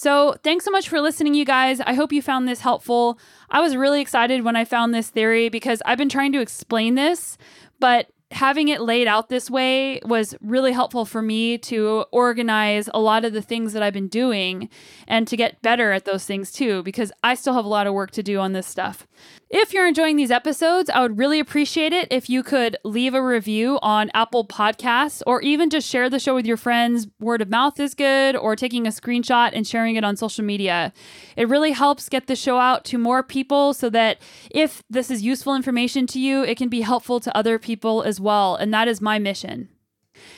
So, 0.00 0.34
thanks 0.42 0.64
so 0.64 0.70
much 0.70 0.88
for 0.88 0.98
listening, 0.98 1.34
you 1.34 1.44
guys. 1.44 1.78
I 1.78 1.92
hope 1.92 2.10
you 2.10 2.22
found 2.22 2.48
this 2.48 2.62
helpful. 2.62 3.18
I 3.50 3.60
was 3.60 3.76
really 3.76 4.00
excited 4.00 4.44
when 4.44 4.56
I 4.56 4.64
found 4.64 4.94
this 4.94 5.10
theory 5.10 5.50
because 5.50 5.82
I've 5.84 5.98
been 5.98 6.08
trying 6.08 6.32
to 6.32 6.40
explain 6.40 6.94
this, 6.94 7.36
but 7.80 8.08
having 8.30 8.68
it 8.68 8.80
laid 8.80 9.08
out 9.08 9.28
this 9.28 9.50
way 9.50 10.00
was 10.04 10.34
really 10.40 10.72
helpful 10.72 11.04
for 11.04 11.20
me 11.20 11.58
to 11.58 12.04
organize 12.12 12.88
a 12.94 13.00
lot 13.00 13.24
of 13.24 13.32
the 13.32 13.42
things 13.42 13.72
that 13.72 13.82
I've 13.82 13.92
been 13.92 14.08
doing 14.08 14.68
and 15.08 15.26
to 15.26 15.36
get 15.36 15.60
better 15.62 15.92
at 15.92 16.04
those 16.04 16.24
things 16.24 16.52
too, 16.52 16.82
because 16.82 17.10
I 17.24 17.34
still 17.34 17.54
have 17.54 17.64
a 17.64 17.68
lot 17.68 17.86
of 17.86 17.94
work 17.94 18.12
to 18.12 18.22
do 18.22 18.38
on 18.38 18.52
this 18.52 18.66
stuff. 18.66 19.06
If 19.50 19.74
you're 19.74 19.88
enjoying 19.88 20.14
these 20.14 20.30
episodes, 20.30 20.88
I 20.90 21.00
would 21.00 21.18
really 21.18 21.40
appreciate 21.40 21.92
it 21.92 22.06
if 22.12 22.30
you 22.30 22.44
could 22.44 22.76
leave 22.84 23.14
a 23.14 23.22
review 23.22 23.80
on 23.82 24.08
Apple 24.14 24.46
Podcasts 24.46 25.22
or 25.26 25.42
even 25.42 25.70
just 25.70 25.88
share 25.88 26.08
the 26.08 26.20
show 26.20 26.36
with 26.36 26.46
your 26.46 26.56
friends. 26.56 27.08
Word 27.18 27.42
of 27.42 27.50
mouth 27.50 27.80
is 27.80 27.94
good, 27.94 28.36
or 28.36 28.54
taking 28.54 28.86
a 28.86 28.90
screenshot 28.90 29.50
and 29.52 29.66
sharing 29.66 29.96
it 29.96 30.04
on 30.04 30.16
social 30.16 30.44
media. 30.44 30.92
It 31.36 31.48
really 31.48 31.72
helps 31.72 32.08
get 32.08 32.28
the 32.28 32.36
show 32.36 32.58
out 32.58 32.84
to 32.86 32.98
more 32.98 33.24
people 33.24 33.74
so 33.74 33.90
that 33.90 34.18
if 34.52 34.84
this 34.88 35.10
is 35.10 35.22
useful 35.22 35.56
information 35.56 36.06
to 36.08 36.20
you, 36.20 36.44
it 36.44 36.56
can 36.56 36.68
be 36.68 36.82
helpful 36.82 37.18
to 37.18 37.36
other 37.36 37.58
people 37.58 38.04
as 38.04 38.19
well. 38.20 38.56
And 38.56 38.72
that 38.74 38.88
is 38.88 39.00
my 39.00 39.18
mission. 39.18 39.68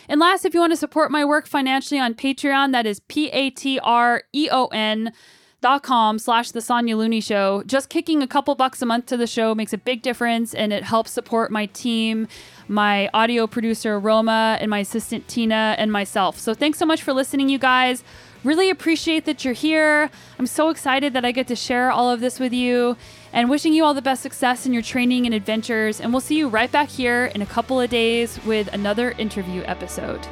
And 0.08 0.20
last, 0.20 0.44
if 0.44 0.54
you 0.54 0.60
want 0.60 0.72
to 0.72 0.76
support 0.76 1.10
my 1.10 1.24
work 1.24 1.46
financially 1.46 2.00
on 2.00 2.14
Patreon, 2.14 2.72
that 2.72 2.86
is 2.86 3.00
P 3.00 3.28
A 3.30 3.50
T 3.50 3.78
R 3.80 4.22
E 4.32 4.48
O 4.50 4.66
N 4.66 5.12
dot 5.60 5.82
com 5.82 6.18
slash 6.18 6.50
the 6.50 6.60
Sonya 6.60 6.96
Looney 6.96 7.20
Show. 7.20 7.62
Just 7.66 7.88
kicking 7.88 8.22
a 8.22 8.26
couple 8.26 8.54
bucks 8.54 8.82
a 8.82 8.86
month 8.86 9.06
to 9.06 9.16
the 9.16 9.26
show 9.26 9.54
makes 9.54 9.72
a 9.72 9.78
big 9.78 10.02
difference 10.02 10.54
and 10.54 10.72
it 10.72 10.82
helps 10.82 11.12
support 11.12 11.50
my 11.50 11.66
team, 11.66 12.26
my 12.68 13.08
audio 13.14 13.46
producer 13.46 13.98
Roma, 13.98 14.58
and 14.60 14.68
my 14.70 14.80
assistant 14.80 15.28
Tina 15.28 15.76
and 15.78 15.92
myself. 15.92 16.38
So 16.38 16.52
thanks 16.52 16.78
so 16.78 16.84
much 16.84 17.02
for 17.02 17.12
listening, 17.12 17.48
you 17.48 17.58
guys. 17.58 18.02
Really 18.44 18.70
appreciate 18.70 19.24
that 19.26 19.44
you're 19.44 19.54
here. 19.54 20.10
I'm 20.36 20.48
so 20.48 20.68
excited 20.68 21.12
that 21.12 21.24
I 21.24 21.30
get 21.30 21.46
to 21.46 21.56
share 21.56 21.92
all 21.92 22.10
of 22.10 22.20
this 22.20 22.40
with 22.40 22.52
you 22.52 22.96
and 23.32 23.48
wishing 23.48 23.72
you 23.72 23.84
all 23.84 23.94
the 23.94 24.02
best 24.02 24.22
success 24.22 24.66
in 24.66 24.72
your 24.72 24.82
training 24.82 25.26
and 25.26 25.34
adventures. 25.34 26.00
And 26.00 26.12
we'll 26.12 26.20
see 26.20 26.36
you 26.36 26.48
right 26.48 26.70
back 26.70 26.88
here 26.88 27.26
in 27.34 27.42
a 27.42 27.46
couple 27.46 27.80
of 27.80 27.90
days 27.90 28.38
with 28.44 28.72
another 28.72 29.12
interview 29.12 29.62
episode. 29.64 30.26